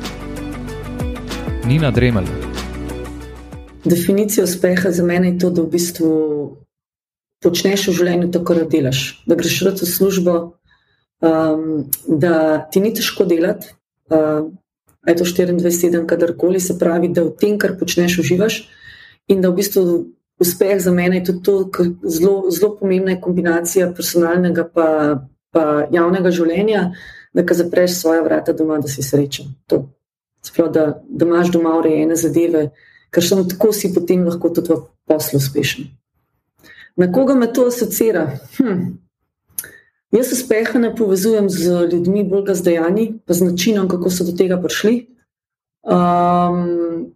Nina 1.66 1.90
Dremelj. 1.90 2.51
Definicija 3.84 4.44
uspeha 4.44 4.90
za 4.90 5.04
mene 5.04 5.32
je 5.32 5.38
to, 5.38 5.50
da 5.50 5.62
v 5.62 5.72
bistvu 5.74 6.10
počneš 7.42 7.88
v 7.88 7.96
življenju 7.98 8.30
to, 8.30 8.42
kar 8.46 8.62
delaš. 8.70 9.22
Da 9.26 9.34
greš 9.38 9.60
v 9.66 9.88
službo, 9.88 10.34
um, 11.20 11.90
da 12.06 12.62
ti 12.70 12.80
ni 12.80 12.92
težko 12.94 13.26
delati, 13.26 13.74
uh, 14.10 14.46
je 15.06 15.16
to 15.18 15.24
24-7, 15.24 16.06
kadarkoli 16.06 16.60
se 16.60 16.78
pravi, 16.78 17.10
da 17.10 17.24
v 17.26 17.34
tem, 17.38 17.58
kar 17.58 17.74
počneš, 17.78 18.20
uživaš. 18.22 18.62
In 19.28 19.42
da 19.42 19.50
v 19.50 19.58
bistvu 19.58 19.82
uspeh 20.42 20.78
za 20.82 20.92
mene 20.94 21.18
je 21.18 21.24
tudi 21.30 21.42
to, 21.42 21.56
kar 21.70 21.90
zelo, 22.06 22.50
zelo 22.50 22.76
pomembna 22.78 23.16
je 23.16 23.20
kombinacija 23.20 23.90
personalnega 23.96 24.68
pa, 24.75 24.86
pa 25.50 25.64
javnega 25.90 26.30
življenja, 26.30 26.92
da 27.34 27.47
ka 27.47 27.54
zapreš 27.58 27.99
svoje 27.99 28.23
vrata 28.23 28.54
doma, 28.54 28.78
da 28.78 28.90
si 28.90 29.02
srečen. 29.02 29.54
To. 29.66 29.88
Sprav, 30.42 30.73
da, 30.75 30.86
da 31.08 31.26
imaš 31.26 31.52
doma 31.54 31.76
urejene 31.78 32.16
zadeve 32.18 32.71
ker 33.12 33.25
samo 33.25 33.44
tako 33.44 33.72
si 33.72 33.92
potem 33.94 34.25
lahko 34.25 34.48
tudi 34.48 34.72
v 34.72 34.82
poslu 35.06 35.38
uspešen. 35.38 35.90
Na 36.96 37.12
koga 37.12 37.34
me 37.34 37.52
to 37.52 37.66
asocira? 37.68 38.38
Hm. 38.56 38.96
Jaz 40.12 40.32
uspeha 40.32 40.78
ne 40.78 40.92
povezujem 40.96 41.48
z 41.48 41.88
ljudmi, 41.92 42.25
bolj 42.28 42.44
ga 42.50 42.54
z 42.54 42.62
dejanji, 42.68 43.06
pa 43.25 43.32
z 43.32 43.48
načinom, 43.48 43.88
kako 43.88 44.10
so 44.12 44.25
do 44.28 44.36
tega 44.36 44.58
prišli. 44.60 45.06
Um, 45.88 47.12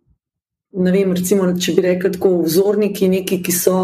ne 0.72 0.92
vem, 0.92 1.12
recimo, 1.12 1.50
če 1.52 1.74
bi 1.76 1.85
rekli 1.85 2.12
tako, 2.16 2.38
vzorniki, 2.44 3.11
neki, 3.12 3.42
ki 3.44 3.52
so. 3.52 3.80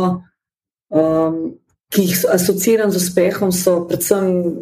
Um, 0.93 1.59
Ki 1.93 2.07
jih 2.09 2.23
asociiram 2.33 2.89
z 2.89 2.97
uspehom, 2.97 3.51
so 3.53 3.83
predvsem 3.85 4.55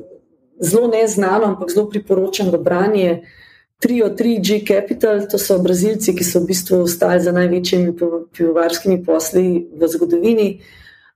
zelo 0.58 0.88
neznano, 0.90 1.52
ampak 1.52 1.70
zelo 1.70 1.86
priporočam 1.86 2.50
v 2.50 2.58
branje. 2.58 3.10
Uh, 3.22 3.49
trio 3.80 4.10
3G 4.10 4.66
Capital, 4.66 5.26
to 5.26 5.38
so 5.38 5.58
Brazilci, 5.58 6.12
ki 6.14 6.24
so 6.24 6.40
v 6.44 6.52
bistvu 6.52 6.82
ostali 6.84 7.22
za 7.24 7.32
največjimi 7.32 7.94
pivovarskimi 8.36 9.00
posli 9.04 9.66
v 9.72 9.88
zgodovini, 9.88 10.48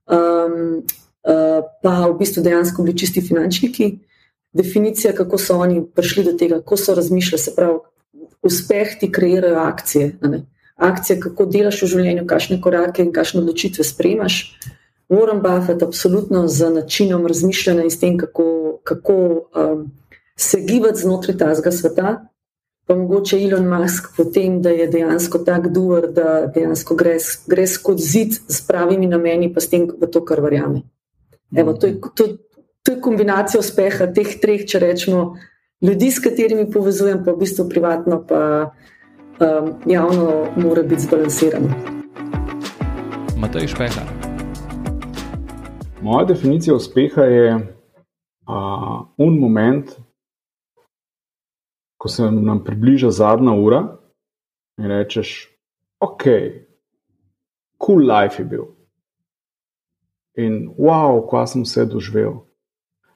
um, 0.09 0.81
uh, 0.81 1.61
pa 1.85 1.93
v 2.09 2.17
bistvu 2.17 2.41
dejansko 2.43 2.83
bili 2.83 2.97
čisti 2.97 3.21
finančniki. 3.21 3.91
Definicija, 4.55 5.13
kako 5.13 5.37
so 5.37 5.59
oni 5.61 5.85
prišli 5.85 6.25
do 6.25 6.33
tega, 6.33 6.57
kako 6.63 6.77
so 6.77 6.95
razmišljali, 6.97 7.43
se 7.43 7.55
pravi, 7.55 7.79
uspeh 8.41 8.97
ti 8.99 9.11
kreirajo 9.11 9.61
akcije. 9.61 10.17
Akcije, 10.75 11.19
kako 11.19 11.45
delaš 11.45 11.83
v 11.83 11.93
življenju, 11.93 12.27
kakšne 12.27 12.61
korake 12.61 13.05
in 13.05 13.13
kakšne 13.13 13.45
odločitve 13.45 13.85
sprejmaš. 13.85 14.57
Warren 15.09 15.43
Buffett, 15.43 15.83
absolutno 15.85 16.47
z 16.47 16.69
načinom 16.73 17.27
razmišljanja 17.29 17.83
in 17.85 17.91
s 17.93 17.99
tem, 18.01 18.17
kako, 18.17 18.79
kako 18.83 19.17
um, 19.53 19.91
se 20.37 20.65
gibati 20.65 21.05
znotraj 21.05 21.37
tega 21.37 21.71
sveta, 21.71 22.15
pa 22.87 22.95
mogoče 22.95 23.39
Elon 23.43 23.67
Musk 23.67 24.11
potem, 24.17 24.61
da 24.61 24.69
je 24.69 24.87
dejansko 24.87 25.39
tak 25.45 25.67
duer, 25.73 26.07
da 26.13 26.45
dejansko 26.55 26.95
gre, 26.95 27.17
gre 27.47 27.67
skozi 27.67 28.07
zid 28.07 28.37
s 28.47 28.61
pravimi 28.67 29.07
nameni, 29.09 29.49
pa 29.53 29.61
s 29.61 29.69
tem 29.69 29.87
v 29.89 30.09
to, 30.11 30.21
kar 30.25 30.41
verjame. 30.45 30.83
Evo, 31.55 31.73
to, 31.73 31.87
je, 31.87 31.99
to, 32.15 32.27
to 32.83 32.91
je 32.91 33.01
kombinacija 33.01 33.59
uspeha 33.59 34.07
teh 34.13 34.37
treh, 34.41 34.65
če 34.69 34.81
rečemo, 34.83 35.23
ljudi, 35.81 36.11
s 36.11 36.21
katerimi 36.21 36.67
povezujem, 36.71 37.23
pa 37.25 37.33
v 37.33 37.41
bistvu 37.41 37.65
privatno, 37.69 38.21
pa 38.27 38.41
um, 39.39 39.73
javno, 39.89 40.51
mora 40.55 40.83
biti 40.83 41.07
zbalansirano. 41.07 41.73
Matej 43.37 43.67
Špeha. 43.73 44.05
Moja 46.05 46.25
definicija 46.29 46.75
uspeha 46.75 47.23
je 47.23 47.55
uh, 47.55 48.99
un 49.17 49.39
moment, 49.39 49.89
ko 52.05 52.09
se 52.09 52.31
nam 52.31 52.59
približa 52.63 53.09
zadnja 53.09 53.53
ura 53.57 53.79
in 54.77 54.85
rečeš, 54.85 55.47
ok, 55.99 56.23
cool 57.81 58.03
life 58.05 58.37
je 58.37 58.45
bil. 58.45 58.67
In 60.37 60.67
wow, 60.77 61.23
ko 61.25 61.41
sem 61.49 61.63
vse 61.65 61.87
doživel. 61.89 62.43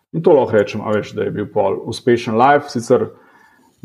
In 0.10 0.26
to 0.26 0.34
lahko 0.34 0.58
rečem, 0.58 0.82
veš, 0.82 1.12
da 1.14 1.28
je 1.28 1.36
bil 1.38 1.46
pol 1.54 1.78
uspešen 1.86 2.34
life, 2.34 2.74
sicer 2.74 3.12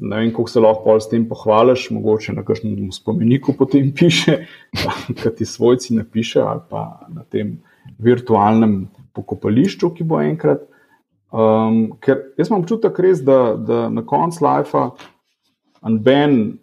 ne 0.00 0.22
vem, 0.22 0.32
kako 0.32 0.48
se 0.48 0.64
lahko 0.64 0.96
s 0.96 1.12
tem 1.12 1.28
pohvališ, 1.28 1.90
mogoče 1.92 2.32
na 2.38 2.48
kakšnem 2.48 2.88
spomeniku 2.96 3.52
potem 3.52 3.92
piše, 3.92 4.46
kaj 5.20 5.34
ti 5.36 5.44
svojci 5.44 5.98
napiše, 6.00 6.40
ali 6.40 6.64
pa 6.70 7.04
na 7.12 7.28
tem 7.28 7.58
virtualnem 8.00 8.86
pokopališču, 9.12 9.92
ki 9.98 10.08
bo 10.08 10.24
enkrat. 10.24 10.64
Um, 11.34 11.96
ker 11.98 12.20
jaz 12.38 12.46
imam 12.46 12.62
občutek, 12.62 12.98
res, 13.02 13.22
da, 13.26 13.56
da 13.58 13.88
na 13.90 14.04
koncu 14.06 14.44
life 14.44 14.84
Ben 16.00 16.58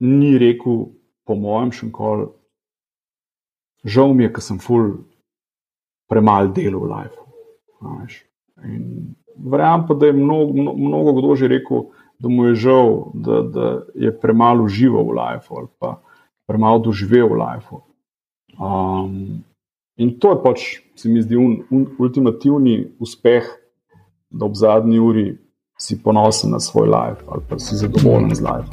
ni 0.00 0.38
rekel, 0.40 0.86
po 1.24 1.36
mojem, 1.36 1.70
še 1.72 1.86
enkoli, 1.86 2.26
žal 3.84 4.14
mi 4.16 4.24
je, 4.24 4.30
ker 4.34 4.44
sem 4.44 4.58
ful 4.60 4.88
premalo 6.10 6.52
delal 6.56 6.80
v 6.80 6.88
life. 6.90 7.20
Verjamem 9.44 9.84
pa, 9.86 9.96
da 10.00 10.08
je 10.08 10.16
mnogo, 10.16 10.72
mnogo 10.72 11.14
kdo 11.20 11.36
že 11.36 11.50
rekel, 11.52 11.88
da 12.18 12.30
mu 12.32 12.48
je 12.48 12.54
žal, 12.64 12.90
da, 13.14 13.40
da 13.42 13.68
je 13.94 14.12
premalo 14.20 14.64
užival 14.64 15.04
v 15.10 15.16
life 15.18 15.52
ali 15.52 15.68
pa 15.78 15.98
premalo 16.48 16.80
doživel 16.84 17.28
v 17.34 17.40
life. 17.40 17.82
Um, 18.56 19.44
in 20.00 20.16
to 20.18 20.32
je 20.32 20.40
pač, 20.42 20.66
se 20.96 21.10
mi 21.10 21.22
zdi, 21.22 21.36
un, 21.36 21.60
un, 21.70 21.86
ultimativni 21.98 22.94
uspeh 23.02 23.44
da 24.34 24.46
ob 24.46 24.54
zadnji 24.54 24.98
uri 24.98 25.38
si 25.78 26.02
ponosen 26.02 26.50
na 26.50 26.60
svoj 26.60 26.86
life 26.86 27.22
ali 27.28 27.42
pa 27.48 27.58
si 27.58 27.76
zadovoljen 27.76 28.34
z 28.34 28.40
life. 28.40 28.70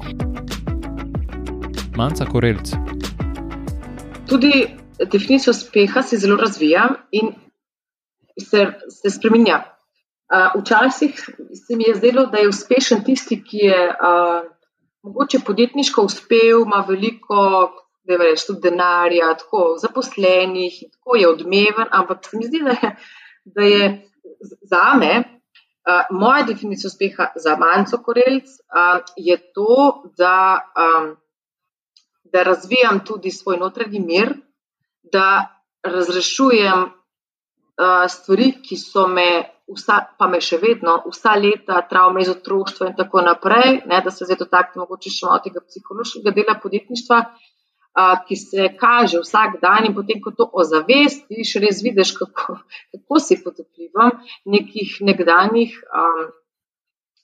Manca 1.97 2.26
korelc. 2.26 2.74
Tudi 4.30 4.67
definicija 5.12 5.52
uspeha 5.52 6.02
se 6.02 6.17
zelo 6.17 6.36
razvija 6.36 6.89
in 7.12 7.34
se, 8.39 8.67
se 8.89 9.10
spremenja. 9.10 9.63
Uh, 10.32 10.62
včasih 10.62 11.15
se 11.67 11.76
mi 11.76 11.84
je 11.84 11.95
zdelo, 11.95 12.26
da 12.26 12.38
je 12.38 12.47
uspešen 12.47 13.04
tisti, 13.04 13.43
ki 13.43 13.58
je 13.58 13.88
uh, 13.89 14.45
mogoče 15.04 15.39
podjetniško 15.45 16.02
uspel, 16.02 16.63
ima 16.65 16.86
veliko, 16.88 17.71
da 18.08 18.15
veš, 18.15 18.45
tudi 18.47 18.69
denarja, 18.69 19.34
tako 19.38 19.76
zaposlenih, 19.82 20.74
tako 20.91 21.15
je 21.15 21.30
odmeven, 21.30 21.91
ampak 21.91 22.26
se 22.26 22.38
mi 22.38 22.47
zdi, 22.47 22.63
da 22.63 22.71
je, 22.71 22.95
da 23.45 23.62
je 23.62 24.10
za 24.62 24.86
me, 25.00 25.41
uh, 25.88 26.17
moja 26.20 26.44
definicija 26.44 26.88
uspeha 26.88 27.32
za 27.36 27.56
manjco 27.58 27.98
korelc, 28.06 28.46
uh, 28.46 29.02
je 29.17 29.38
to, 29.54 30.04
da, 30.17 30.60
um, 30.78 31.15
da 32.24 32.44
razvijam 32.44 33.06
tudi 33.06 33.32
svoj 33.32 33.58
notranji 33.58 34.00
mir, 34.00 34.34
da 35.04 35.58
razrešujem 35.84 36.82
uh, 36.82 38.10
stvari, 38.10 38.52
ki 38.63 38.78
so 38.78 39.08
me 39.08 39.30
vsa, 39.76 40.00
pa 40.17 40.28
me 40.28 40.41
še 40.44 40.60
vedno, 40.62 40.98
vsa 41.12 41.36
leta, 41.39 41.82
travme 41.89 42.22
iz 42.22 42.30
otroštva 42.30 42.91
in 42.91 42.98
tako 42.98 43.24
naprej, 43.26 43.82
ne, 43.89 44.02
da 44.04 44.12
se 44.12 44.28
zdaj 44.28 44.41
dotaknem 44.44 44.84
mogoče 44.84 45.13
še 45.13 45.30
malo 45.30 45.41
tega 45.46 45.63
psihološkega 45.65 46.34
dela 46.36 46.58
podjetništva, 46.63 47.20
a, 47.22 47.51
ki 48.28 48.36
se 48.36 48.70
kaže 48.80 49.20
vsak 49.20 49.60
dan 49.62 49.86
in 49.86 49.96
potem, 49.96 50.22
ko 50.24 50.32
to 50.32 50.48
ozavestiš, 50.54 51.56
res 51.60 51.82
vidiš, 51.84 52.14
kako, 52.18 52.58
kako 52.92 53.20
si 53.20 53.40
pod 53.44 53.60
vplivom 53.60 54.22
nekih 54.46 54.98
nekdanjih 55.02 55.76
um, 55.92 56.30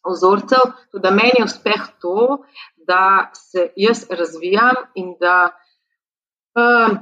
ozorcev. 0.03 0.73
Tudi 0.91 1.11
meni 1.11 1.39
je 1.39 1.47
uspeh 1.47 1.87
to, 2.01 2.43
da 2.87 3.31
se 3.33 3.71
jaz 3.75 4.05
razvijam 4.09 4.83
in 4.95 5.15
da. 5.19 5.53
Um, 6.57 6.99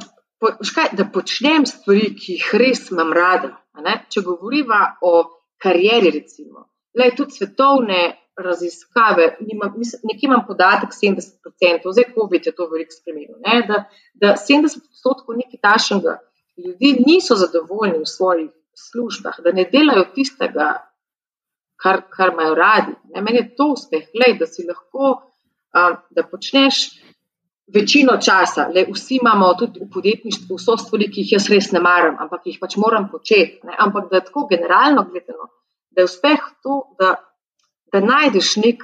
Škaj, 0.62 0.92
da 0.94 1.08
počnem 1.10 1.64
stvari, 1.66 2.10
ki 2.14 2.36
jih 2.36 2.50
res 2.60 2.92
imam 2.92 3.14
rada. 3.16 3.56
Če 4.12 4.22
govoriva 4.22 4.98
o 5.02 5.14
karieri, 5.58 6.12
recimo, 6.12 6.68
le 6.94 7.08
tudi 7.16 7.40
svetovne 7.40 8.02
raziskave, 8.38 9.38
nekje 10.04 10.28
imam 10.28 10.44
podatek 10.48 10.90
70%, 10.92 11.92
zdaj 11.92 12.08
COVID 12.16 12.46
je 12.46 12.56
to 12.56 12.68
veliko 12.72 12.92
spremenil, 12.92 13.38
ne, 13.46 13.62
da, 13.68 13.84
da 14.14 14.36
70% 14.36 15.38
nekaj 15.42 15.60
tašnega 15.62 16.18
ljudi 16.58 17.04
niso 17.08 17.36
zadovoljni 17.36 18.00
v 18.00 18.06
svojih 18.06 18.52
službah, 18.76 19.40
da 19.44 19.52
ne 19.52 19.66
delajo 19.72 20.06
tistega, 20.16 20.70
kar, 21.82 22.02
kar 22.10 22.34
imajo 22.34 22.56
radi. 22.56 22.94
Ne. 23.14 23.22
Meni 23.22 23.38
je 23.38 23.56
to 23.56 23.72
uspeh, 23.76 24.08
le, 24.20 24.34
da 24.40 24.48
si 24.48 24.66
lahko, 24.68 25.12
um, 25.76 25.98
da 26.10 26.24
počneš 26.32 26.86
večino 27.74 28.18
časa, 28.22 28.68
le 28.76 28.86
vsi 28.92 29.20
imamo 29.22 29.54
tudi 29.60 29.82
v 29.84 29.90
podjetništvu 29.94 30.58
vso 30.60 30.78
stvari, 30.78 31.10
ki 31.12 31.24
jih 31.24 31.36
jaz 31.38 31.50
res 31.50 31.72
ne 31.74 31.82
maram, 31.82 32.18
ampak 32.22 32.46
jih 32.46 32.60
pač 32.62 32.78
moram 32.78 33.10
početi. 33.12 33.60
Ne? 33.64 33.76
Ampak 33.88 34.12
da 34.12 34.20
je 34.20 34.28
tako 34.30 34.48
generalno 34.52 35.08
gledano, 35.10 35.50
da 35.92 36.04
je 36.04 36.12
uspeh 36.12 36.44
to, 36.64 36.82
da, 37.00 37.16
da 37.92 38.00
najdeš 38.00 38.56
nek 38.62 38.84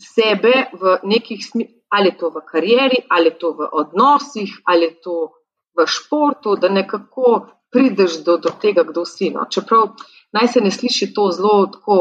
sebe 0.00 0.70
v 0.72 0.98
nekih 1.04 1.44
smislih, 1.44 1.76
ali 1.90 2.12
to 2.18 2.30
v 2.30 2.42
karieri, 2.46 3.02
ali 3.10 3.32
to 3.38 3.50
v 3.58 3.66
odnosih, 3.72 4.60
ali 4.64 4.94
to 5.02 5.32
v 5.74 5.86
športu, 5.86 6.54
da 6.56 6.68
nekako 6.70 7.50
prideš 7.70 8.22
do, 8.24 8.36
do 8.38 8.50
tega, 8.62 8.84
kdo 8.86 9.04
si. 9.04 9.30
No? 9.34 9.46
Čeprav 9.50 9.96
naj 10.32 10.48
se 10.48 10.60
ne 10.60 10.70
sliši 10.70 11.10
to 11.14 11.30
zelo 11.34 11.66
tako 11.66 11.98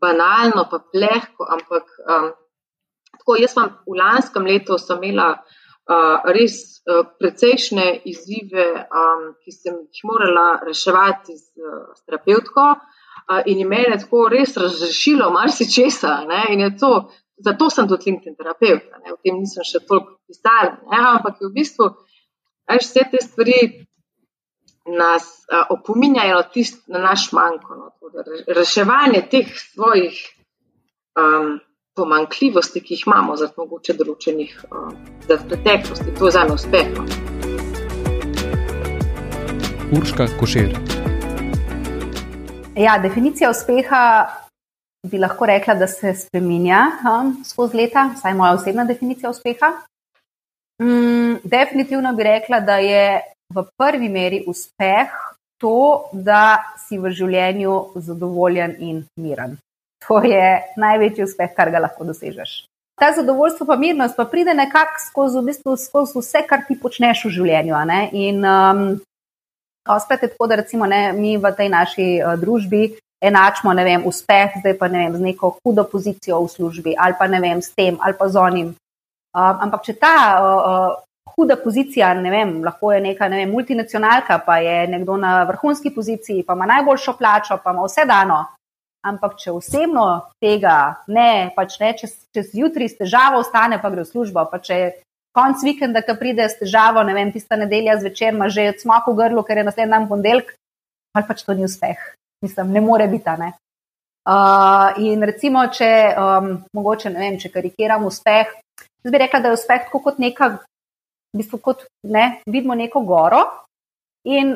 banalno, 0.00 0.68
pa 0.70 0.78
plehko, 0.78 1.46
ampak. 1.50 1.90
Um, 2.06 2.32
Tako, 3.14 3.36
jaz 3.40 3.52
sem 3.54 3.68
v 3.88 3.94
lanskem 3.96 4.44
letu 4.44 4.76
imela 4.92 5.28
uh, 5.32 6.24
res 6.34 6.82
uh, 6.84 7.06
precejšnje 7.16 7.86
izzive, 8.10 8.66
um, 8.84 9.22
ki 9.40 9.54
sem 9.54 9.78
jih 9.86 10.02
morala 10.04 10.58
reševati 10.66 11.32
z, 11.32 11.46
z 11.94 12.00
terapeutko, 12.04 12.66
uh, 12.74 13.03
in 13.46 13.58
je 13.58 13.66
meni 13.66 13.98
tako 13.98 14.28
res 14.28 14.56
razrešilo 14.56 15.30
marsikesa. 15.30 16.18
Zato 17.44 17.66
sem 17.70 17.88
tudi 17.90 18.10
LinkedIn 18.10 18.36
terapeut, 18.38 18.84
o 19.10 19.16
tem 19.24 19.40
nisem 19.40 19.64
še 19.66 19.80
toliko 19.88 20.20
pisala, 20.30 20.76
ampak 20.86 21.40
v 21.42 21.50
bistvu 21.56 21.88
veš, 22.70 22.86
vse 22.86 23.02
te 23.10 23.22
stvari 23.24 23.58
nas 24.86 25.26
uh, 25.50 25.64
opominjajo 25.74 26.44
tist, 26.54 26.84
na 26.86 27.02
naš 27.02 27.32
manjko. 27.34 27.74
No, 27.74 27.90
reševanje 28.54 29.24
teh 29.32 29.50
svojih. 29.50 30.20
Um, 31.18 31.58
pomankljivosti, 31.94 32.80
ki 32.80 32.94
jih 32.94 33.04
imamo, 33.06 33.36
zaradi 33.38 33.60
mogoče 33.62 33.94
določenih 34.00 34.56
uh, 34.66 34.90
preteklosti. 35.28 36.16
To 36.18 36.26
je 36.26 36.34
za 36.34 36.44
me 36.48 36.58
uspeh. 36.58 36.90
No. 36.98 37.06
Urška 39.94 40.26
Košer. 40.40 40.74
Ja, 42.76 42.98
definicija 42.98 43.50
uspeha 43.50 44.26
bi 45.06 45.18
lahko 45.18 45.46
rekla, 45.46 45.74
da 45.74 45.86
se 45.86 46.14
spremenja 46.14 46.80
um, 47.06 47.36
skozi 47.44 47.76
leta, 47.76 48.08
vsaj 48.16 48.34
moja 48.34 48.54
osebna 48.56 48.84
definicija 48.84 49.30
uspeha. 49.30 49.70
Mm, 50.82 51.36
definitivno 51.44 52.12
bi 52.12 52.22
rekla, 52.22 52.60
da 52.60 52.76
je 52.76 53.20
v 53.54 53.64
prvi 53.78 54.08
meri 54.08 54.42
uspeh 54.46 55.12
to, 55.60 56.10
da 56.12 56.74
si 56.88 56.98
v 56.98 57.12
življenju 57.14 57.76
zadovoljen 57.94 58.74
in 58.78 59.04
miren. 59.20 59.58
To 60.08 60.18
je 60.24 60.74
največji 60.76 61.24
uspeh, 61.24 61.54
kar 61.54 61.70
ga 61.70 61.84
lahko 61.86 62.04
dosežeš. 62.04 62.64
Ta 62.98 63.12
zadovoljstvo, 63.14 63.66
pa 63.66 63.76
mirnost, 63.76 64.16
pa 64.16 64.26
pride 64.30 64.54
nekako 64.54 65.00
skozi, 65.06 65.38
v 65.38 65.50
bistvu, 65.52 65.76
skozi 65.78 66.18
vse, 66.18 66.42
kar 66.48 66.66
ti 66.66 66.74
počneš 66.80 67.24
v 67.28 67.34
življenju. 67.38 67.78
In 68.12 68.42
um, 68.42 68.84
spet 70.00 70.22
je 70.22 70.28
tako, 70.28 70.46
da 70.46 70.54
recimo 70.60 70.86
ne, 70.86 71.12
mi 71.12 71.36
v 71.36 71.52
tej 71.56 71.68
naši 71.68 72.08
uh, 72.20 72.34
družbi 72.40 72.94
enačimo 73.24 73.72
vem, 73.74 74.02
uspeh, 74.06 74.60
zdaj 74.60 74.78
pa 74.78 74.88
ne 74.88 74.98
vem, 75.04 75.16
z 75.16 75.20
neko 75.20 75.56
hudo 75.64 75.84
pozicijo 75.84 76.42
v 76.44 76.50
službi 76.50 76.94
ali 76.98 77.14
pa 77.18 77.26
ne 77.26 77.40
vem, 77.40 77.62
s 77.62 77.72
tem 77.74 77.96
ali 78.00 78.14
pa 78.18 78.28
z 78.28 78.36
onim. 78.36 78.68
Um, 79.34 79.56
ampak 79.66 79.82
če 79.82 79.94
ta 79.98 80.16
uh, 80.38 81.04
huda 81.34 81.56
pozicija, 81.56 82.12
ne 82.14 82.30
vem, 82.30 82.60
lahko 82.64 82.92
je 82.92 83.00
neka 83.00 83.28
ne 83.28 83.42
vem, 83.42 83.50
multinacionalka, 83.50 84.38
pa 84.46 84.58
je 84.62 84.86
nekdo 84.88 85.16
na 85.16 85.42
vrhunski 85.48 85.90
poziciji, 85.94 86.44
pa 86.46 86.54
ima 86.54 86.66
najboljšo 86.66 87.16
plačo, 87.18 87.58
pa 87.64 87.72
ima 87.72 87.86
vse 87.86 88.04
dano. 88.06 88.44
Ampak, 89.04 89.34
če 89.36 89.52
osebno 89.52 90.04
tega 90.40 91.04
ne, 91.12 91.50
pač 91.56 91.76
ne, 91.80 91.90
čez, 91.98 92.14
čez 92.32 92.54
jutri 92.56 92.88
s 92.88 92.96
težavo 92.96 93.42
ostane, 93.42 93.76
pa 93.82 93.90
gre 93.92 94.00
v 94.00 94.08
službo. 94.08 94.46
Pa 94.48 94.62
če 94.64 94.78
konc 95.34 95.62
vikenda, 95.66 96.02
ki 96.06 96.16
pride 96.18 96.46
s 96.48 96.58
težavo, 96.60 97.02
ne 97.06 97.14
vem, 97.16 97.32
tista 97.34 97.58
nedelja 97.58 97.98
zvečer, 98.00 98.34
ima 98.34 98.48
že 98.48 98.70
smok 98.80 99.10
v 99.10 99.16
grlu, 99.18 99.42
ker 99.42 99.60
je 99.60 99.66
naslednji 99.66 99.94
dan 99.96 100.08
ponedeljek, 100.10 100.54
ali 101.14 101.28
pač 101.28 101.42
to 101.42 101.54
ni 101.54 101.66
uspeh. 101.66 101.98
Mislim, 102.44 102.72
ne 102.72 102.82
more 102.84 103.08
biti. 103.10 103.34
Ne? 103.40 103.54
Uh, 104.24 104.94
in 105.04 105.22
recimo, 105.26 105.66
če 105.68 105.88
um, 106.16 106.52
mogoče, 106.76 107.10
ne 107.12 107.20
vem, 107.20 107.40
če 107.40 107.50
karikiram 107.52 108.06
uspeh, 108.08 108.52
bi 109.04 109.20
rekla, 109.20 109.42
da 109.42 109.50
je 109.50 109.58
uspeh 109.58 109.84
tako 109.88 110.00
kot 110.06 110.22
neka, 110.22 110.54
v 111.34 111.42
bistvu 111.42 111.60
kot 111.60 111.84
ne, 112.08 112.40
vidimo 112.46 112.76
neko 112.78 113.02
goro. 113.04 113.42
In 114.24 114.54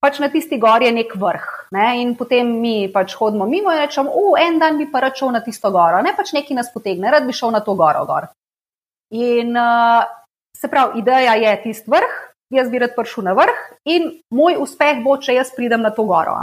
pač 0.00 0.20
na 0.22 0.30
tisti 0.32 0.56
gori 0.56 0.88
je 0.88 0.94
nek 0.96 1.12
vrh. 1.20 1.48
Ne? 1.76 1.86
In 2.00 2.14
potem 2.16 2.48
mi 2.62 2.88
pač 2.92 3.14
hodimo 3.18 3.44
mimo 3.46 3.72
in 3.74 3.82
rečemo, 3.82 4.08
v 4.08 4.40
en 4.40 4.56
dan 4.62 4.80
bi 4.80 4.88
pa 4.88 5.04
račel 5.04 5.28
na 5.34 5.42
tisto 5.44 5.68
goro, 5.74 6.00
ne 6.00 6.14
pač 6.16 6.32
neki 6.32 6.56
nas 6.56 6.72
potegne, 6.72 7.10
rad 7.12 7.28
bi 7.28 7.36
šel 7.36 7.52
na 7.52 7.60
to 7.60 7.76
goro. 7.76 8.06
Gor. 8.08 8.30
In 9.10 9.56
uh, 9.56 10.04
se 10.56 10.68
pravi, 10.68 11.00
ideja 11.00 11.34
je 11.34 11.54
tisti 11.62 11.90
vrh, 11.90 12.18
jaz 12.54 12.70
bi 12.70 12.78
rad 12.78 12.94
prišel 12.96 13.24
na 13.26 13.32
vrh 13.34 13.62
in 13.90 14.12
moj 14.34 14.58
uspeh 14.62 15.00
bo, 15.04 15.16
če 15.18 15.34
jaz 15.34 15.54
pridem 15.56 15.82
na 15.82 15.90
to 15.94 16.04
goro. 16.06 16.36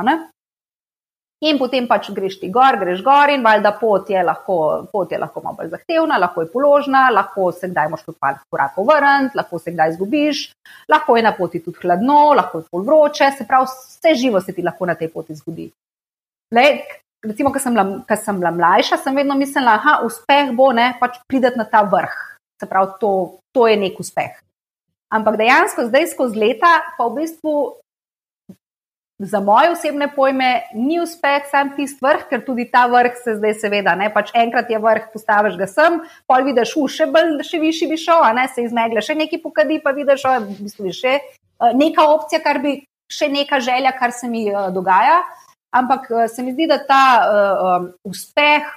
In 1.46 1.60
potem 1.62 1.86
pač 1.86 2.10
greš 2.10 2.40
ti 2.42 2.48
gor, 2.50 2.80
greš 2.82 3.04
gor 3.06 3.30
in 3.30 3.44
valjda 3.46 3.76
pot 3.78 4.08
je 4.10 4.24
lahko, 4.26 4.88
pot 4.92 5.12
je 5.14 5.20
lahko 5.22 5.44
malo 5.44 5.60
bolj 5.60 5.70
zahtevna, 5.76 6.18
lahko 6.18 6.42
je 6.42 6.50
položna, 6.50 7.04
lahko 7.14 7.52
se 7.54 7.70
kdaj 7.70 7.92
moš 7.94 8.08
tudi 8.08 8.18
par 8.20 8.40
korakov 8.50 8.88
vrniti, 8.90 9.38
lahko 9.38 9.60
se 9.62 9.74
kdaj 9.76 9.94
izgubiš, 9.94 10.40
lahko 10.90 11.18
je 11.18 11.24
na 11.28 11.36
poti 11.38 11.62
tudi 11.62 11.84
hladno, 11.84 12.34
lahko 12.40 12.64
je 12.64 12.70
pol 12.72 12.88
vroče, 12.88 13.30
se 13.38 13.46
pravi, 13.46 13.70
vse 13.70 14.16
živo 14.18 14.42
se 14.42 14.56
ti 14.56 14.66
lahko 14.66 14.90
na 14.90 14.96
tej 14.98 15.12
poti 15.14 15.38
zgodi. 15.38 15.70
Lej, 16.58 16.82
recimo, 17.22 17.54
ko 17.54 17.62
sem, 17.62 17.78
sem 18.18 18.42
bila 18.42 18.52
mlajša, 18.58 18.98
sem 19.04 19.22
vedno 19.22 19.38
mislila, 19.38 19.78
da 19.84 20.00
uspeh 20.08 20.50
bo 20.58 20.72
ne 20.74 20.96
pač 21.00 21.22
prideti 21.30 21.62
na 21.62 21.70
ta 21.70 21.86
vrh. 21.86 22.18
Se 22.58 22.70
pravi, 22.70 22.98
to, 23.02 23.40
to 23.54 23.68
je 23.70 23.78
nek 23.78 24.00
uspeh. 24.02 24.40
Ampak 25.14 25.38
dejansko 25.40 25.88
zdaj 25.88 26.10
skozi 26.12 26.40
leta 26.42 26.72
pa 26.98 27.08
v 27.08 27.22
bistvu 27.22 27.54
Za 29.18 29.40
moje 29.42 29.72
osebne 29.72 30.16
pojme 30.16 30.62
ni 30.74 31.00
uspeh 31.02 31.50
sam 31.50 31.72
tisti 31.74 31.98
vrh, 32.06 32.28
ker 32.30 32.44
tudi 32.46 32.68
ta 32.70 32.84
vrh 32.86 33.16
se 33.18 33.34
zdaj, 33.40 33.56
seveda, 33.58 33.96
ne 33.98 34.12
pač 34.14 34.30
enkrat 34.38 34.70
je 34.70 34.78
vrh, 34.78 35.08
postaviš 35.10 35.56
ga 35.58 35.66
sem, 35.66 35.98
pol 36.30 36.46
vidiš, 36.46 36.76
u, 36.78 36.86
še 36.86 37.08
bolj, 37.10 37.42
še 37.42 37.58
višji 37.58 37.88
bi 37.90 37.98
šel, 37.98 38.22
a 38.22 38.30
ne 38.38 38.46
se 38.46 38.62
izmegle, 38.62 39.02
še 39.02 39.16
neki 39.18 39.42
pokadi, 39.42 39.80
pa 39.82 39.96
vidiš, 39.98 40.22
o, 40.22 40.36
v 40.46 40.60
bistvu 40.68 40.94
še 40.94 41.16
uh, 41.18 41.74
neka 41.74 42.06
opcija, 42.14 42.44
kar 42.46 42.62
bi 42.62 42.76
še 43.10 43.32
neka 43.34 43.58
želja, 43.66 43.96
kar 43.98 44.14
se 44.14 44.30
mi 44.30 44.46
uh, 44.52 44.70
dogaja. 44.76 45.24
Ampak 45.74 46.06
uh, 46.14 46.28
se 46.30 46.46
mi 46.46 46.54
zdi, 46.54 46.70
da 46.70 46.78
ta 46.86 47.02
uh, 47.18 47.66
um, 47.74 47.92
uspeh 48.06 48.70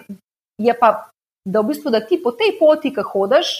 je 0.57 0.73
pa, 0.81 0.95
da 1.45 1.61
v 1.61 1.75
bistvu, 1.75 1.93
da 1.93 2.01
ti 2.01 2.16
po 2.16 2.33
tej 2.33 2.57
poti, 2.57 2.97
ki 2.97 3.05
hodiš, 3.12 3.53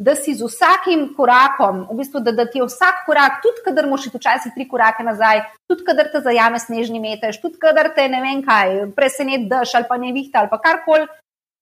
da 0.00 0.14
si 0.16 0.32
z 0.34 0.46
vsakim 0.48 1.10
korakom, 1.16 1.84
v 1.90 1.98
bistvu, 1.98 2.22
da, 2.24 2.32
da 2.32 2.46
ti 2.48 2.58
je 2.58 2.64
vsak 2.64 3.02
korak, 3.06 3.42
tudi 3.44 3.60
kadar 3.64 3.84
moš 3.86 4.06
iti 4.08 4.16
včasih 4.16 4.54
tri 4.54 4.64
korake 4.68 5.04
nazaj, 5.04 5.42
tudi 5.68 5.84
kadar 5.84 6.08
te 6.12 6.22
zajame 6.24 6.58
snežni 6.58 7.02
metež, 7.02 7.36
tudi 7.42 7.60
kadar 7.60 7.92
te 7.96 8.06
ne 8.08 8.22
vem 8.24 8.40
kaj, 8.46 8.94
presenet 8.96 9.44
dež 9.50 9.74
ali 9.76 9.88
pa 9.88 9.98
ne 10.00 10.14
vihta 10.16 10.40
ali 10.40 10.48
pa 10.48 10.56
karkoli, 10.62 11.04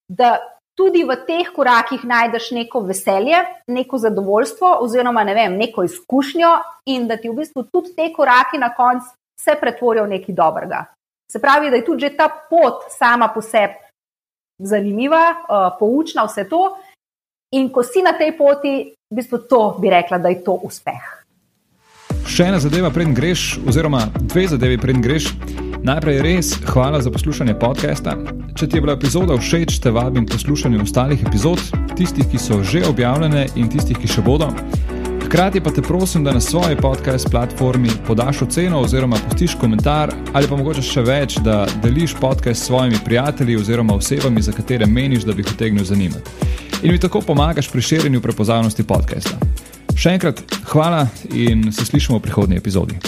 da 0.07 0.37
tudi 0.79 1.03
v 1.03 1.18
teh 1.27 1.51
korakih 1.51 2.05
najdeš 2.07 2.53
neko 2.55 2.85
veselje, 2.87 3.42
neko 3.66 3.98
zadovoljstvo 3.98 4.77
oziroma 4.87 5.27
ne 5.27 5.35
vem, 5.35 5.59
neko 5.59 5.83
izkušnjo 5.83 6.53
in 6.94 7.09
da 7.11 7.18
ti 7.18 7.27
v 7.29 7.40
bistvu 7.42 7.66
tudi 7.72 7.96
te 7.96 8.12
koraki 8.14 8.62
na 8.62 8.70
koncu 8.74 9.11
se 9.35 9.59
pretvorijo 9.59 10.07
v 10.07 10.14
nekaj 10.14 10.35
dobrega. 10.35 10.85
Se 11.33 11.42
pravi, 11.42 11.70
da 11.70 11.77
je 11.77 11.85
tudi 11.85 12.14
ta 12.16 12.31
pot 12.51 12.87
sama 12.94 13.29
po 13.35 13.42
sebi 13.42 13.74
zanimiva, 14.59 15.24
uh, 15.31 15.79
poučna, 15.79 16.24
vse 16.27 16.48
to. 16.48 16.77
In 17.49 17.71
ko 17.73 17.81
si 17.81 18.05
na 18.05 18.13
tej 18.13 18.37
poti, 18.37 18.93
v 18.93 19.15
bistvu 19.17 19.49
to 19.49 19.81
bi 19.81 19.89
rekla, 19.89 20.21
da 20.21 20.29
je 20.29 20.45
to 20.45 20.53
uspeh. 20.69 21.01
Še 22.29 22.45
ena 22.53 22.59
zadeva, 22.61 22.91
preden 22.93 23.15
greš, 23.17 23.57
oziroma 23.65 24.03
dve 24.21 24.45
zadevi, 24.53 24.77
preden 24.77 25.01
greš. 25.01 25.31
Najprej 25.81 26.21
res 26.21 26.51
hvala 26.69 27.01
za 27.01 27.09
poslušanje 27.09 27.55
podcasta. 27.57 28.19
Če 28.53 28.69
ti 28.69 28.77
je 28.77 28.83
bila 28.85 28.99
epizoda 28.99 29.39
všeč, 29.41 29.79
te 29.81 29.89
vabim 29.89 30.29
poslušati 30.29 30.83
ostalih 30.85 31.25
epizod, 31.25 31.63
tistih, 31.97 32.29
ki 32.29 32.37
so 32.37 32.61
že 32.61 32.85
objavljene 32.85 33.47
in 33.57 33.73
tistih, 33.73 33.97
ki 33.97 34.13
še 34.13 34.27
bodo. 34.29 34.51
Hkrati 35.25 35.65
pa 35.65 35.73
te 35.73 35.81
prosim, 35.81 36.29
da 36.29 36.37
na 36.37 36.45
svoji 36.45 36.77
podcast 36.77 37.33
platformi 37.33 37.97
podaš 38.05 38.45
oceno 38.45 38.85
oziroma 38.85 39.17
pustiš 39.25 39.57
komentar 39.57 40.13
ali 40.37 40.49
pa 40.49 40.57
mogoče 40.57 40.85
še 40.85 41.09
več, 41.09 41.41
da 41.41 41.65
deliš 41.81 42.19
podcast 42.21 42.61
s 42.61 42.69
svojimi 42.69 43.01
prijatelji 43.09 43.57
oziroma 43.57 43.97
osebami, 43.97 44.45
za 44.45 44.53
katere 44.53 44.85
meniš, 44.85 45.25
da 45.25 45.33
bi 45.33 45.47
jih 45.47 45.57
utegnil 45.57 45.89
zanimati 45.89 46.67
in 46.83 46.93
mi 46.93 46.99
tako 47.01 47.21
pomagaš 47.21 47.69
pri 47.69 47.83
širjenju 47.83 48.21
prepoznavnosti 48.21 48.83
podcasta. 48.83 49.38
Še 49.97 50.11
enkrat 50.14 50.43
hvala 50.71 51.07
in 51.35 51.73
se 51.73 51.85
slišimo 51.85 52.19
v 52.19 52.23
prihodnji 52.23 52.57
epizodi. 52.57 52.99